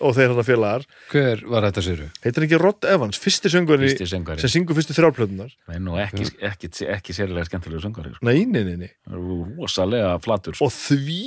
[0.00, 2.08] og þeir þetta félagar Hver var þetta séru?
[2.24, 5.96] heitir hann ekki Rod Evans, fyrsti söngurinn fyrsti söngari sem syngur fyrstu þrjálplötunar en nú
[6.00, 8.26] ekki, ekki, ekki, sérlega skemmtilegu söngari sko.
[8.26, 10.68] nei, nei, nei, nei Það eru rosalega flatur sko.
[10.70, 11.24] og því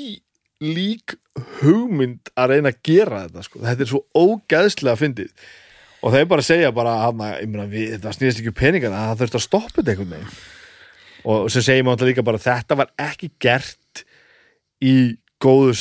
[0.63, 1.17] lík
[1.61, 3.61] hugmynd að reyna að gera þetta sko.
[3.65, 5.47] þetta er svo ógæðslega fyndið
[6.03, 9.39] og þeir bara segja bara hana, meina, við, það snýðist ekki um peningana það þurfti
[9.39, 10.35] að stoppa þetta einhvern veginn
[11.23, 14.03] og sem segir maður líka bara þetta var ekki gert
[14.83, 14.95] í
[15.43, 15.73] góðu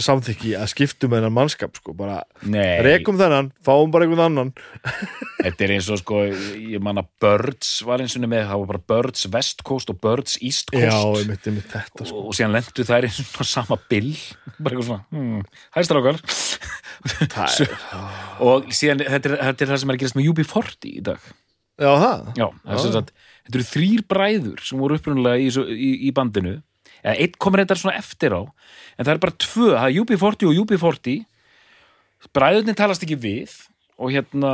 [0.00, 1.92] samþykki að skiptum hennar mannskap sko.
[1.96, 2.22] bara
[2.84, 4.52] rekum þennan, fáum bara einhvern annan.
[5.42, 8.82] Þetta er eins og sko ég manna Birds var eins og með það var bara
[8.92, 12.20] Birds West Coast og Birds East Coast já, ég myndi með þetta sko.
[12.22, 14.12] og, og síðan lendu þær eins og sama bill
[14.58, 15.44] bara eitthvað svona hmm,
[15.76, 16.20] hæstar okkar
[18.48, 21.30] og síðan þetta er, þetta er það sem er að gerast með UB40 í dag.
[21.82, 22.26] Já, það?
[22.38, 26.12] Já, það er sem sagt þetta eru þrýr bræður sem voru upprunalega í, í, í
[26.14, 26.60] bandinu
[27.02, 30.48] eða einn komur reyndar svona eftir á en það er bara tvö, það er UB40
[30.48, 31.22] og UB40
[32.36, 33.54] bræðurnir talast ekki við
[34.02, 34.52] og hérna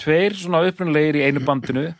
[0.00, 1.90] tveir svona upprunalegir í einu bandinu.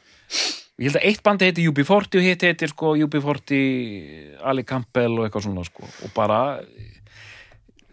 [0.81, 5.27] Ég held að eitt bandi heiti UB40 og hitt heitir sko UB40 Ali Campbell og
[5.27, 5.85] eitthvað svona sko.
[5.85, 6.41] Og bara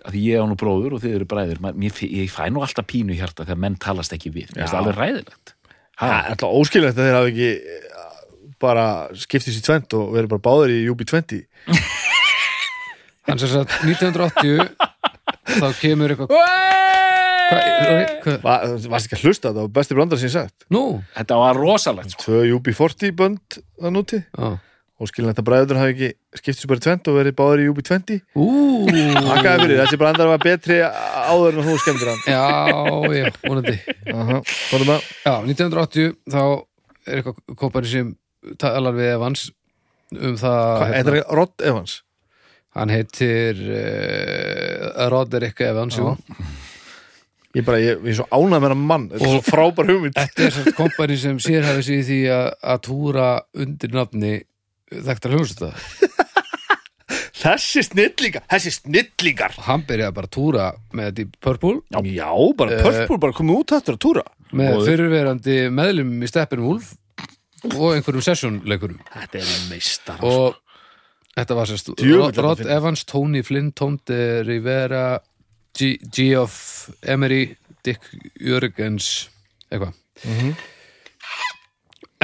[0.07, 3.15] að ég á nú bróður og þið eru bræður mér, ég fæ nú alltaf pínu
[3.15, 5.53] í hjarta þegar menn talast ekki við, það alveg ræðilegt
[5.97, 7.87] Það er alltaf óskilvægt að þeir hafa ekki eh,
[8.61, 8.85] bara
[9.17, 11.41] skiptist í tvent og verið bara báður í UB20
[13.27, 14.69] Hann sem sagt 1980
[15.59, 16.31] þá kemur eitthvað
[17.47, 18.13] Hvað?
[18.23, 18.37] Hvað?
[18.43, 18.53] Va,
[18.91, 20.83] Varst ekki að hlusta þetta var besti brandar sem ég sagt Nú?
[21.15, 22.25] þetta var rosalegt sko.
[22.25, 24.49] Tvö UB40 bönd að núti Já.
[24.97, 26.07] Óskilvægt að bræður hafi ekki
[26.39, 28.47] skiptist bara í tvent og verið báður í UB20 Ú,
[28.89, 32.41] Takkaði fyrir, þessi brandar var betri áður en þú skemmtir hann já,
[33.13, 33.75] já, vonandi
[34.15, 34.39] Aha,
[35.27, 38.09] Já, 1980 þá er eitthvað kópari sem
[38.59, 39.45] talar við Evans
[40.17, 41.97] um það Hvað, hérna, Þetta er Rod Evans
[42.77, 46.13] hann heitir uh, Roderick Evans jú.
[47.57, 49.07] Ég bara, ég, ég er svo ánað með hann mann.
[49.09, 50.17] Þetta er svo frábær hugmynd.
[50.17, 54.33] Þetta er svona kompani sem sér hafi sig í því að, að túra undir nafni
[54.93, 55.71] þekktar hljómsveita
[57.37, 59.53] Þessi snillingar, þessi snillingar.
[59.67, 60.67] Hann byrjaði bara að túra
[60.97, 61.79] með Deep Purple.
[62.09, 64.23] Já, bara Purple bara komið út aftur að túra.
[64.57, 66.95] með fyrirverandi meðlum í Steppenwolf
[67.67, 70.57] og einhverjum sessionleikurum Þetta er meistar og
[71.37, 72.63] þetta var sérst Rod.
[72.65, 75.19] Evans, Tony Flynn, Tom de Rivera
[75.77, 77.51] G- Geoff Emery
[77.85, 78.01] Dick
[78.41, 79.27] Jörgens
[79.71, 79.93] eitthvað
[80.25, 80.55] Mhm.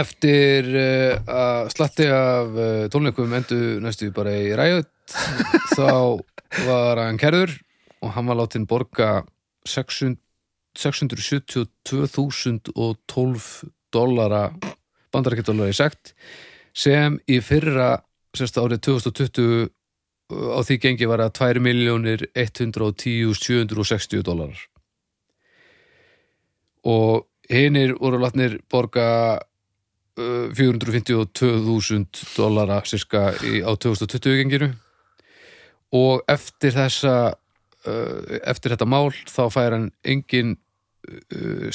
[0.01, 4.89] eftir uh, að slatti af uh, tónleikum endu næstu bara í ræðut
[5.77, 6.17] þá
[6.65, 7.53] var hann kerður
[8.01, 9.21] og hann var látin borga
[9.69, 10.17] 600
[10.73, 14.47] 672.012 dollara
[15.13, 16.15] bandarækjadólara í sekt
[16.73, 17.91] sem í fyrra
[18.37, 19.69] sérst árið 2020
[20.33, 24.59] á því gengi var að 2 miljónir 110.760 dólarar
[26.83, 29.39] og hinir voru látnir borga
[30.19, 34.69] uh, 452.000 dólara sirka í, á 2020 genginu.
[35.93, 37.37] Og eftir þessa
[37.83, 40.55] eftir þetta mál þá fær hann engin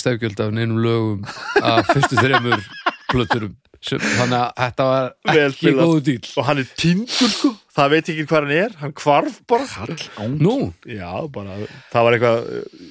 [0.01, 1.25] stefgjöld af neinum lögum
[1.61, 2.63] af fyrstu þreymur
[3.11, 7.51] plöturum þannig að þetta var Vel ekki góðu dýl Og hann er tindur sko.
[7.79, 9.97] Það veit ekki hvað hann er, hann hvarf bara.
[10.35, 10.55] Nú,
[10.91, 11.59] Já, bara,
[11.93, 12.49] það var eitthvað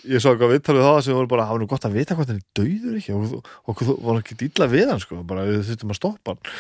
[0.08, 2.32] Ég svo eitthvað viðtalið það sem voru bara Það var nú gott að vita hvað
[2.32, 3.18] hann er dauður ekki.
[3.18, 5.20] Og, og var ekki dýla við hann sko.
[5.28, 6.54] Bara við þurftum að stoppa hann.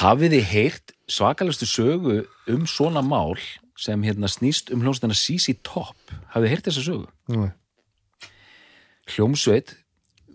[0.00, 2.20] Hafið þið heyrt svakalustu sögu
[2.54, 3.36] um svona mál
[3.80, 5.96] sem hérna snýst um hljómsveitana CC Top?
[6.32, 7.10] Hafið þið heyrt þessa sögu?
[7.34, 7.50] Nei.
[9.10, 9.74] hljómsveit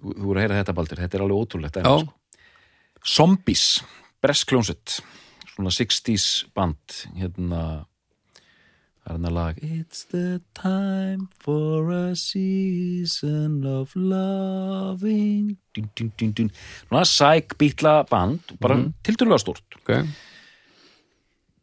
[0.05, 1.79] þú voru að heyra þetta baldur, þetta er alveg ótrúlegt.
[3.05, 3.83] Zombies
[4.23, 4.95] bresk hljómsveit
[5.53, 7.59] svona 60s band hérna
[9.05, 15.53] það er hérna lag It's the time for a season of loving.
[15.77, 16.51] Dun, dun, dun, dun.
[16.87, 19.37] svona sæk bítla band bara mm -hmm.
[19.37, 20.07] stort ok.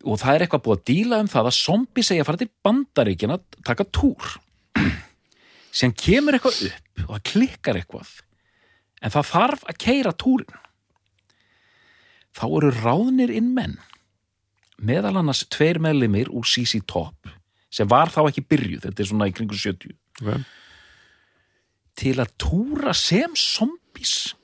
[0.05, 2.51] Og það er eitthvað búið að díla um það að zombi segja að fara til
[2.65, 4.39] bandaríkina að taka túr.
[5.73, 8.23] Sem kemur eitthvað upp og það klikkar eitthvað
[9.03, 10.62] en það þarf að keira túrin
[12.37, 13.79] þá eru ráðnir inn menn
[14.83, 17.31] meðal annars tveir meðlimir úr CC Top
[17.73, 20.43] sem var þá ekki byrjuð, þetta er svona í kringu 70 Ok.
[21.99, 24.35] til að túra sem zombies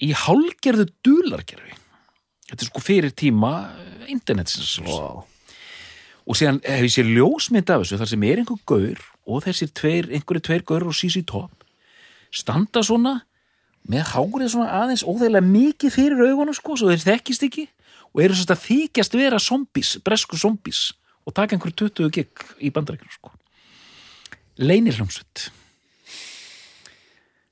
[0.00, 1.74] í hálgerðu dulargerfi
[2.50, 5.24] þetta er sko fyrir tíma eh, internetsins wow.
[6.24, 9.72] og síðan hef ég sér ljósmynd af þessu þar sem er einhver gaur og þessir
[9.76, 11.66] tveir, einhverju tveir gaur og CC Top
[12.30, 13.18] standa svona
[13.88, 17.68] með hárið svona aðeins óþeilega mikið fyrir augunum sko, svo þeir þekkist ekki
[18.10, 20.90] og eru sérst að þykjast vera zombies, bresku zombies
[21.26, 23.32] og taka einhverju 20 gig í bandarækjum sko.
[24.60, 25.50] Leinir hljómsveit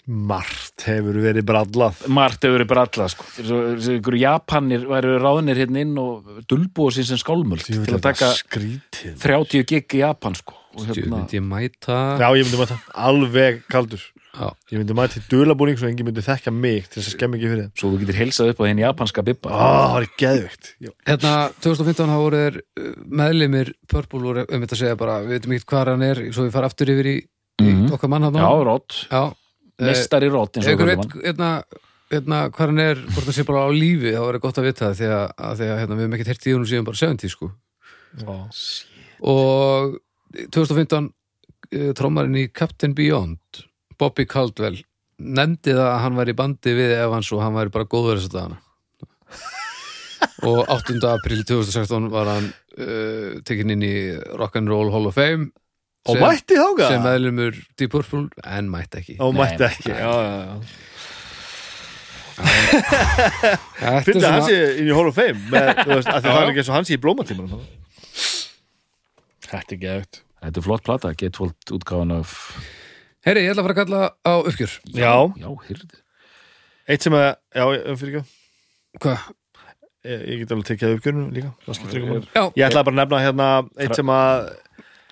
[0.09, 3.26] Margt hefur verið brallað Margt hefur verið bara alla sko.
[3.39, 9.18] einhverju Japanir væru ráðnir hérna inn og dulbúa sér sem skálmöld til að taka skrítið
[9.20, 10.57] 30 gig í Japan sko.
[10.79, 14.01] og hérna, myndi ég mæta Já, ég myndi mæta alveg kaldur
[14.39, 14.49] Já.
[14.70, 17.49] Ég myndi mæta í dulabúning svo engin myndi þekka mig til þess að skemmi ekki
[17.51, 17.72] fyrir þeim.
[17.81, 19.49] Svo þú getur heilsað upp á henni japanska bibba.
[19.51, 20.68] Ó, það var geðveikt.
[20.85, 20.91] Já.
[21.09, 21.33] Hérna,
[21.64, 22.59] 2015 hafa voru þeir
[23.22, 26.45] meðlimir Purple voru um þetta að segja bara við veitum ekkert hvað hann er, svo
[26.47, 27.91] við fara aftur yfir í, í Mhm.
[27.97, 29.22] okkar mann hann Já, rót, Já,
[29.81, 31.22] eh, mestari rót eins og kallum hann.
[31.24, 31.51] hérna,
[32.12, 34.85] hérna, hvað hann er hvort hann sé bara á lífi, þá er gott að vita
[34.93, 37.01] það því að, að, því að hérna, við hefum ekkert heyrt í hún síðan bara
[37.03, 37.51] 70 sko.
[39.22, 39.99] Og
[40.55, 41.09] 2015
[41.74, 43.64] uh, trómarinn í Captain Beyond
[43.99, 44.78] Bobby Caldwell
[45.18, 48.30] nefndi það að hann var í bandi við Evans og hann væri bara góður þess
[48.30, 48.59] að dagana.
[50.46, 50.99] Og 8.
[51.11, 52.46] april 2016 var hann
[52.78, 53.94] uh, tekin inn í
[54.38, 55.51] Rock'n'Roll Hall of Fame.
[56.09, 59.16] Og sem, mætti þáka sem meðlumur Deep Purple en mætti ekki.
[59.24, 59.90] Og mætti ekki.
[59.90, 60.55] Já, já, já.
[62.38, 66.51] Er Fyndi svona- hans í inn í Hall of Fame með, veist, að það er
[66.53, 67.64] ekki eins og hans í blómatímanum
[69.49, 72.36] Þetta er geðut Þetta er flott plata, Gatefold útgáfan af
[73.29, 74.74] Heyri, ég ætla að fara að kalla á uppgjör.
[74.97, 75.12] Já,
[75.43, 75.99] Já, hyrði
[76.89, 79.26] eitt sem að Já, ég- fyrir ekki Hvað?
[80.09, 82.29] Ég, ég get alveg tekið uppgjörnum líka Það skiptir ekki máli.
[82.33, 83.49] Já, Ég ætla bara að nefna hérna
[83.85, 84.49] eitt sem að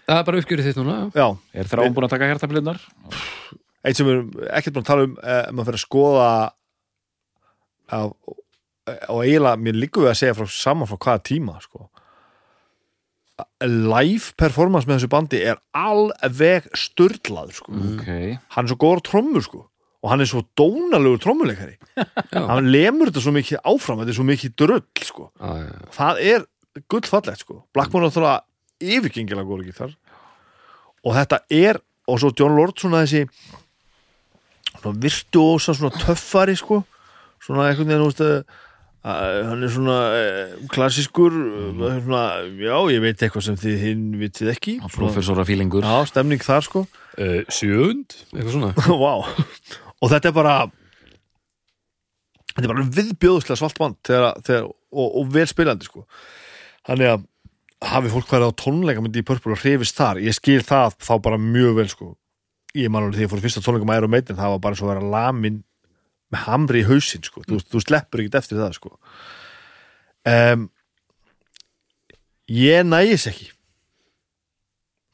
[0.07, 0.97] það er bara uppgjörið þitt núna.
[1.19, 1.27] Já,
[1.61, 2.81] Er þráum búin að taka hjartaflirnar?
[3.87, 6.29] eitt sem við erum ekkert búin að tala um eh, ef maður fyrir að skoða
[7.93, 7.99] á,
[9.11, 11.89] og eiginlega mér líku við að segja frá saman frá hvaða tíma sko
[13.67, 17.73] live performance með þessu bandi er alveg störlað sko.
[17.95, 18.07] Ok.
[18.57, 19.67] Hann er svo góður trommur sko
[20.07, 21.75] og hann er svo dónalegur trommuleikari.
[22.51, 25.25] Hann lemur þetta svo mikið áfram þetta er svo mikið drull sko.
[25.35, 25.89] Já, já, já.
[25.97, 26.45] það er
[26.93, 27.57] gullfallegt sko.
[27.75, 29.97] Blackmore er náttúrulega yfirgengilega góður gítar.
[31.03, 33.25] Og þetta er og svo John Lord svona þessi
[34.77, 36.85] svona virtuósa svona töffari sko.
[37.43, 38.39] Svona einhvern veginn þú veist að
[39.07, 42.23] hann er svona eh, klassískur eh, svona,
[42.59, 45.87] já ég veit eitthvað sem þið hinn vitið ekki svona, Professora fílingur.
[45.87, 46.83] Já, stemning þar sko.
[47.17, 48.73] Uh, sjöund, eitthvað svona.
[49.05, 49.15] Vá.
[50.03, 50.57] Og þetta er bara
[52.57, 56.07] Þetta er bara viðbjóðslega svalt band þegar, þegar, og, og vel spilandi sko.
[56.89, 57.27] Þannig að
[57.85, 61.13] hafi fólk værið á tónleika myndi í Purple og hrifist þar ég skil það þá
[61.23, 62.09] bara mjög vel sko.
[62.77, 64.79] ég man alveg því að ég fór fyrsta tónleika með Iron Maiden það var bara
[64.79, 65.61] svo að vera lamin
[66.33, 67.45] með hamri í hausinn sko.
[67.47, 68.97] þú, þú sleppur ekkert eftir það sko.
[70.33, 70.69] um,
[72.51, 73.51] ég nægis ekki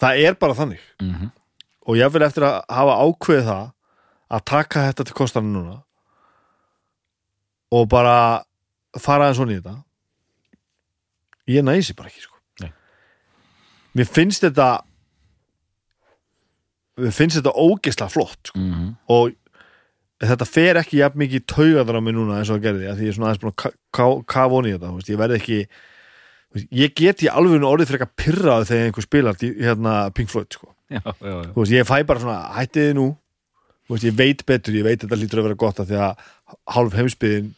[0.02, 1.30] það er bara þannig mm
[1.82, 3.64] og ég vil eftir að hafa ákveðið það
[4.32, 5.76] að taka þetta til kostana núna
[7.72, 8.16] og bara
[9.00, 9.74] fara svona í þetta
[11.50, 12.38] ég næsi bara ekki sko.
[12.62, 12.72] Nei.
[13.98, 14.68] mér finnst þetta
[17.02, 18.58] mér finnst þetta ógeðslega flott sko.
[18.60, 18.90] -hmm.
[19.08, 19.32] og
[20.22, 23.06] þetta fer ekki jafn mikið taugaður á mig núna eins og það gerði af því
[23.08, 25.58] ég er svona aðeins búin að ka- kafa onni í þetta veist, ég verði ekki
[26.52, 30.52] veist, ég get í alveg orðið fyrir eitthvað pyrraði þegar einhver spilar hérna, Pink Floyd
[30.54, 30.70] sko.
[30.92, 31.50] Já, já, já.
[31.56, 33.08] veist, ég fæ bara svona, hættið þið nú.
[33.92, 36.22] Ég veit betur, ég veit að þetta lítur að vera gott af því að
[36.76, 37.50] hálf heimsbyðin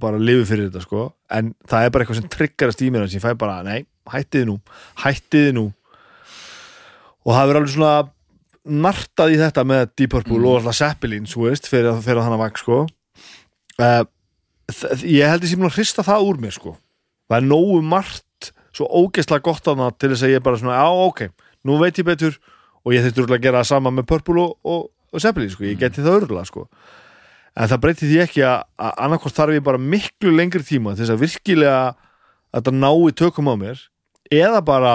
[0.00, 1.00] bara lifi fyrir þetta sko,
[1.34, 4.44] en það er bara eitthvað sem tryggarast í mér, sem ég fæ bara, nei, hættið
[4.44, 4.54] þið nú
[5.02, 5.64] hættið þið nú.
[7.24, 7.92] Og það verður alveg svona
[8.64, 12.58] nartað í þetta með Deep Purple og alltaf Zeppelin, fyrir, að- fyrir að þannig vak
[12.62, 12.78] sko.
[13.78, 14.04] Uh,
[15.04, 16.76] ég held ég sem að hrista það úr mér sko.
[17.28, 20.78] Það er nógu margt svo ógeðslega gott á það til þess að ég bara svona,
[20.80, 21.28] já, ok
[21.64, 22.38] nú veit ég betur.
[22.84, 25.64] Og ég þurfti örugglega að gera það sama með Purple og, og, og Zeppelin sko,
[25.64, 26.66] ég geti það örgulega sko.
[27.56, 31.04] En það breyti því ekki að, að annarkvort þarf ég bara miklu lengri tíma til
[31.06, 33.80] þess að virkilega að þetta nái tökum á mér
[34.34, 34.94] eða bara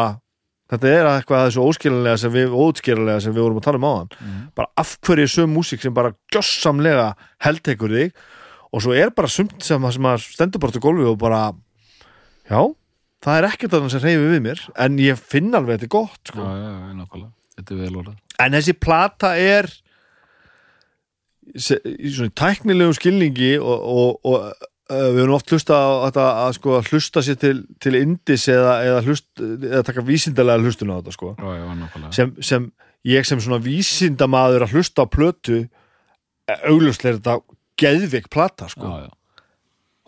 [0.69, 4.11] þetta er eitthvað þessu óskiljanlega sem við óutskiljanlega sem við vorum að tala um áðan
[4.19, 4.41] Mhm.
[4.55, 7.07] bara af hverju er söm músík sem bara gjössamlega
[7.45, 8.11] heldtekur þig
[8.73, 11.51] og svo er bara sumt sem, að stendur bara til gólfi og bara
[12.49, 12.61] já,
[13.21, 16.39] það er ekkert annað sem reyfi við mér en ég finn alveg þetta gott sko.
[16.39, 17.75] já, já, Þetta
[18.39, 19.67] en þessi plata er
[21.49, 26.75] í svona tæknilegum skilningi og, og, og við höfum oft hlusta á þetta að sko
[26.79, 31.15] að hlusta sér til, til indis eða, eða, hlust, eða taka vísindalega hlustun á þetta
[31.15, 31.33] sko.
[31.37, 32.13] Já, já, nákvæmlega.
[32.17, 32.69] Sem, sem
[33.09, 35.59] ég sem svona vísindamaður að hlusta á plötu
[36.49, 37.37] augljóslega er þetta
[37.79, 38.89] geðvik plata sko.
[38.89, 39.43] Já, já,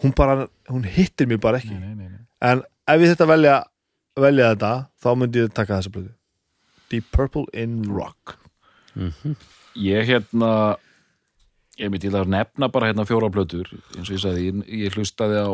[0.04, 1.76] hún bara, hún hittir mér bara ekki.
[1.78, 2.26] Nei, nei, nei, nei.
[2.50, 3.60] en ef ég þetta velja
[4.20, 6.14] velja þetta, þá myndi ég taka þessa plötu.
[6.92, 8.36] Deep Purple in Rock.
[9.80, 10.52] Ég hérna
[11.82, 15.42] ég myndi að nefna bara hérna fjóra plötur eins og ég sagði, ég, ég hlustaði
[15.42, 15.52] á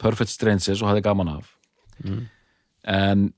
[0.00, 1.50] Perfect Strangers og hafði gaman af.
[2.88, 3.28] En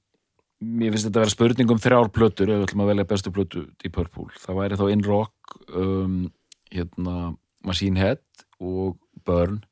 [0.61, 3.33] mér finnst þetta að vera spurning um þrjár plötur ef við ætlum að velja bestu
[3.33, 4.29] plötu í Purple.
[4.43, 6.19] Það væri þá In Rock um,
[6.71, 7.17] hérna
[7.67, 8.23] Machine Head
[8.61, 9.63] og Burn.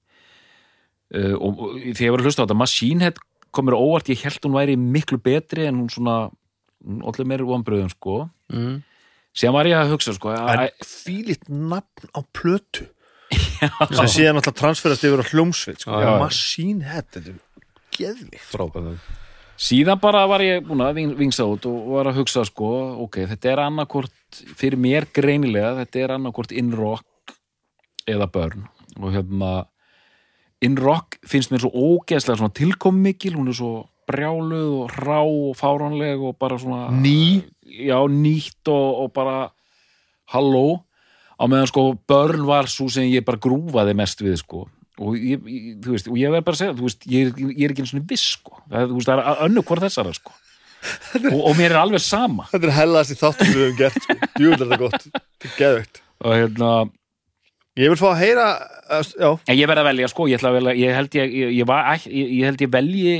[1.12, 3.20] Uh, og, og þegar ég var að hlusta á þetta Machine Head
[3.52, 6.28] kom mér á óvart, ég held hún væri miklu betri en hún svona
[6.84, 8.28] hún allir meiri vonbröðum sko.
[8.52, 8.80] Mm.
[9.38, 12.88] Síðan var ég að hugsa sko en að, hvílitt nafn á plötu.
[13.98, 15.94] Sem síðan alltaf transferast yfir á hljómsveit sko.
[15.94, 16.18] Já, já.
[16.22, 17.40] Machine Head, þetta er
[17.98, 19.00] geðvikt Frábæðan
[19.58, 22.68] síðan bara var ég búin að ving- vingsa út og var að hugsa sko
[23.04, 27.34] ok, þetta er annarkort fyrir mér greinilega, þetta er annarkort in rock
[28.08, 28.68] eða burn.
[29.02, 29.66] Og hérna
[30.64, 33.72] in rock finnst mér svo ógeðslega svona tilkommikil, hún er svo
[34.08, 37.44] brjáluð og rá og fáránleg og bara svona Ný.
[37.62, 39.50] já, nýtt og, og bara
[40.32, 40.82] halló.
[41.38, 44.66] Á meðan sko börn var svo sem ég bara grúfaði mest við sko.
[44.98, 45.44] Og ég,
[45.84, 47.92] þú veist, og ég verð bara að segja þú veist, ég, ég er ekki einu
[47.92, 48.58] svona viss sko.
[48.66, 50.34] Það, þú veist, það er önnu hvort þessara sko.
[51.34, 52.48] og, og mér er alveg sama.
[52.50, 54.18] Þetta er hellast í þáttum við höfum gert sko.
[54.42, 56.70] Jú, þetta er gott, þetta er geðvegt og hérna,
[57.78, 58.46] Ég vil fá að heyra
[59.20, 62.64] Já, ég verð að velja sko, ég, að velja, ég held ég, ég, var, held
[62.64, 63.12] ég velji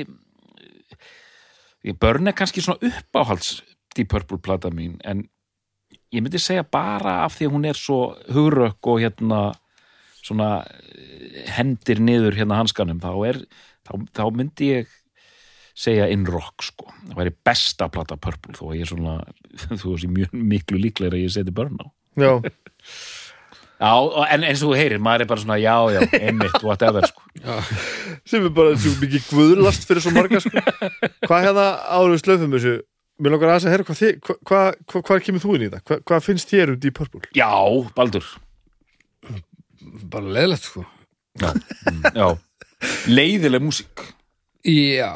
[2.00, 3.62] börn er kannski svona uppáhalds
[3.96, 5.24] Deep Purple plata mín en
[6.12, 7.98] ég myndi segja bara af því að hún er svo
[8.32, 9.40] hugrökk og hérna
[10.22, 13.42] svona eh, hendir niður hérna hanskanum þá er,
[13.86, 14.96] þá, þá myndi ég
[15.78, 16.88] segja in rock sko.
[17.06, 19.14] Það væri besta plata Purple þó að ég er svona
[19.80, 21.86] þú veist mjög miklu líklega að ég seti börn á.
[22.18, 22.32] Já,
[23.78, 23.92] Já,
[24.34, 27.22] en eins og þú heyrir, maður er bara svona já, já, einmitt, whatever sko.
[28.26, 30.62] sem er bara svo mikið guðlast fyrir svo marga sko.
[31.28, 32.78] Hvað hérna áður slöfum þessu
[33.18, 35.68] Mér langar aðeins að heyra hvað, þið, hvað, hvað, hvað, hvað kemur þú inn í
[35.72, 35.80] þetta?
[35.90, 37.22] Hvað, hvað finnst þér um Deep Purple?
[37.34, 37.48] Já,
[37.96, 38.28] Baldur
[40.12, 40.84] bara leðilegt sko
[41.38, 41.50] Já,
[42.14, 42.28] já.
[43.10, 44.04] Leiðileg músík
[44.66, 45.10] já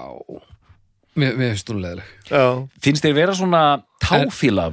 [1.19, 2.45] mér, mér finnst hún leðileg Já,
[2.83, 3.63] Finnst þér vera svona
[4.03, 4.69] táfíla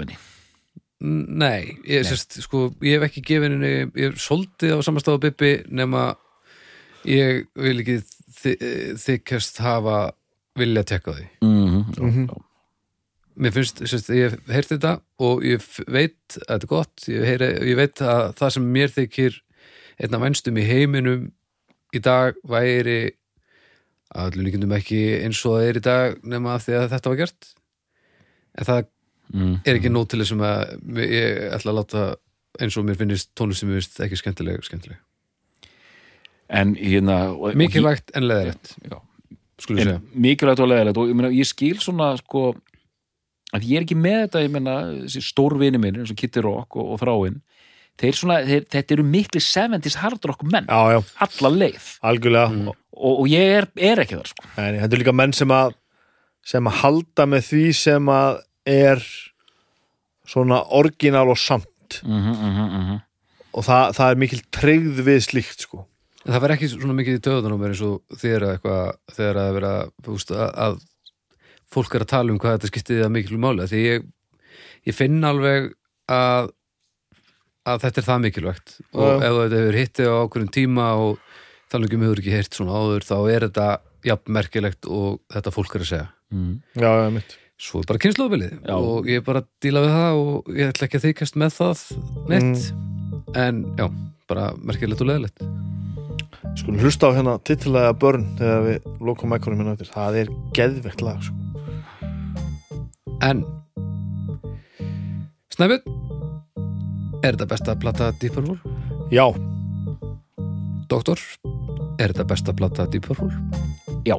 [1.00, 5.54] nei, ég, Sest, sko, ég hef ekki gefið henni ég er soldið á samastafa Bibbi
[5.72, 6.12] nema
[7.08, 8.00] ég vil ekki
[8.42, 8.54] þi,
[9.00, 10.00] þykjast hafa
[10.60, 11.28] vilja tekka því.
[11.46, 12.46] Mm -hmm.
[13.40, 17.24] mér finnst, sérst, ég hef heyrt þetta og ég veit að þetta er gott ég,
[17.24, 19.42] heyri, ég veit að það sem mér þykir
[20.00, 21.32] einn af vænstum í heiminum
[21.96, 23.16] í dag væri
[24.10, 27.10] að öllum líkindum ekki eins og það er í dag nema af því að þetta
[27.10, 27.54] var gert.
[28.58, 28.88] En það
[29.34, 29.60] mm.
[29.64, 30.74] er ekki nóg til þessum að
[31.04, 32.08] ég ætla að láta
[32.60, 35.00] eins og mér finnist tónlist sem mér finnst ekki skemmtileg, skemmtileg.
[36.50, 37.20] En hérna
[37.58, 38.74] mikilvægt en leðrætt
[40.16, 42.54] mikilvægt og leðilegt og ég, meina, ég skil svona sko
[43.54, 46.78] að ég er ekki með þetta, ég meina þessi stórvini minn eins og Kitty Rock
[46.80, 47.40] og, og Þráin
[48.00, 51.88] þeir svona, þeir, þetta eru mikli 70s hard rock menn, já, já, alla leið.
[52.08, 52.76] Algjörlega.
[52.96, 54.46] Og, og ég er, er ekki þar sko.
[54.56, 55.76] En þetta er líka menn sem að
[56.50, 58.40] sem að halda með því sem að
[58.70, 59.04] er
[60.30, 63.02] svona orginal og samt mm -hmm, mm -hmm.
[63.54, 65.86] og það, það er mikil treyð við slíkt sko
[66.26, 69.54] En það var ekki svona mikið í döðunum eins og þegar að eitthvað, þegar að
[69.54, 69.74] vera
[70.08, 70.80] veist, að, að
[71.72, 74.04] fólk er að tala um hvað þetta skiptið að miklu máli því ég,
[74.86, 75.74] ég finn alveg
[76.08, 76.52] að
[77.66, 79.28] að þetta er það mikilvægt og Já.
[79.28, 81.20] ef þetta hefur hittið á ákveðum tíma og
[81.72, 83.68] þannig um hefur ekki heyrt svona áður þá er þetta
[84.04, 86.62] jafn merkilegt og þetta fólk er að segja Mm.
[86.78, 90.52] Já, já, mitt svo bara kynnslóðabilið og ég er bara að díla við það og
[90.56, 91.82] ég ætla ekki að þykast með það
[92.32, 92.70] neitt
[93.40, 93.88] en já,
[94.32, 95.44] bara merkilegt og leðilegt
[96.58, 101.04] Skulum hlusta á hérna titilega börn þegar við lokum mækonum hérna eftir Það er geðvegt
[101.06, 101.36] lag sko.
[103.24, 103.44] En
[105.54, 105.98] Snæbjörn
[107.20, 108.58] Er þetta besta plata Deep Purple?
[109.14, 109.28] Já,
[110.90, 111.22] Doktor
[112.00, 113.30] Er þetta besta plata Deep Purple?
[114.08, 114.16] Já.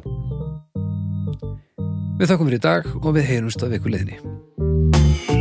[2.21, 5.40] Við þakkum fyrir í dag og við heyrumst af ykkur leðinni.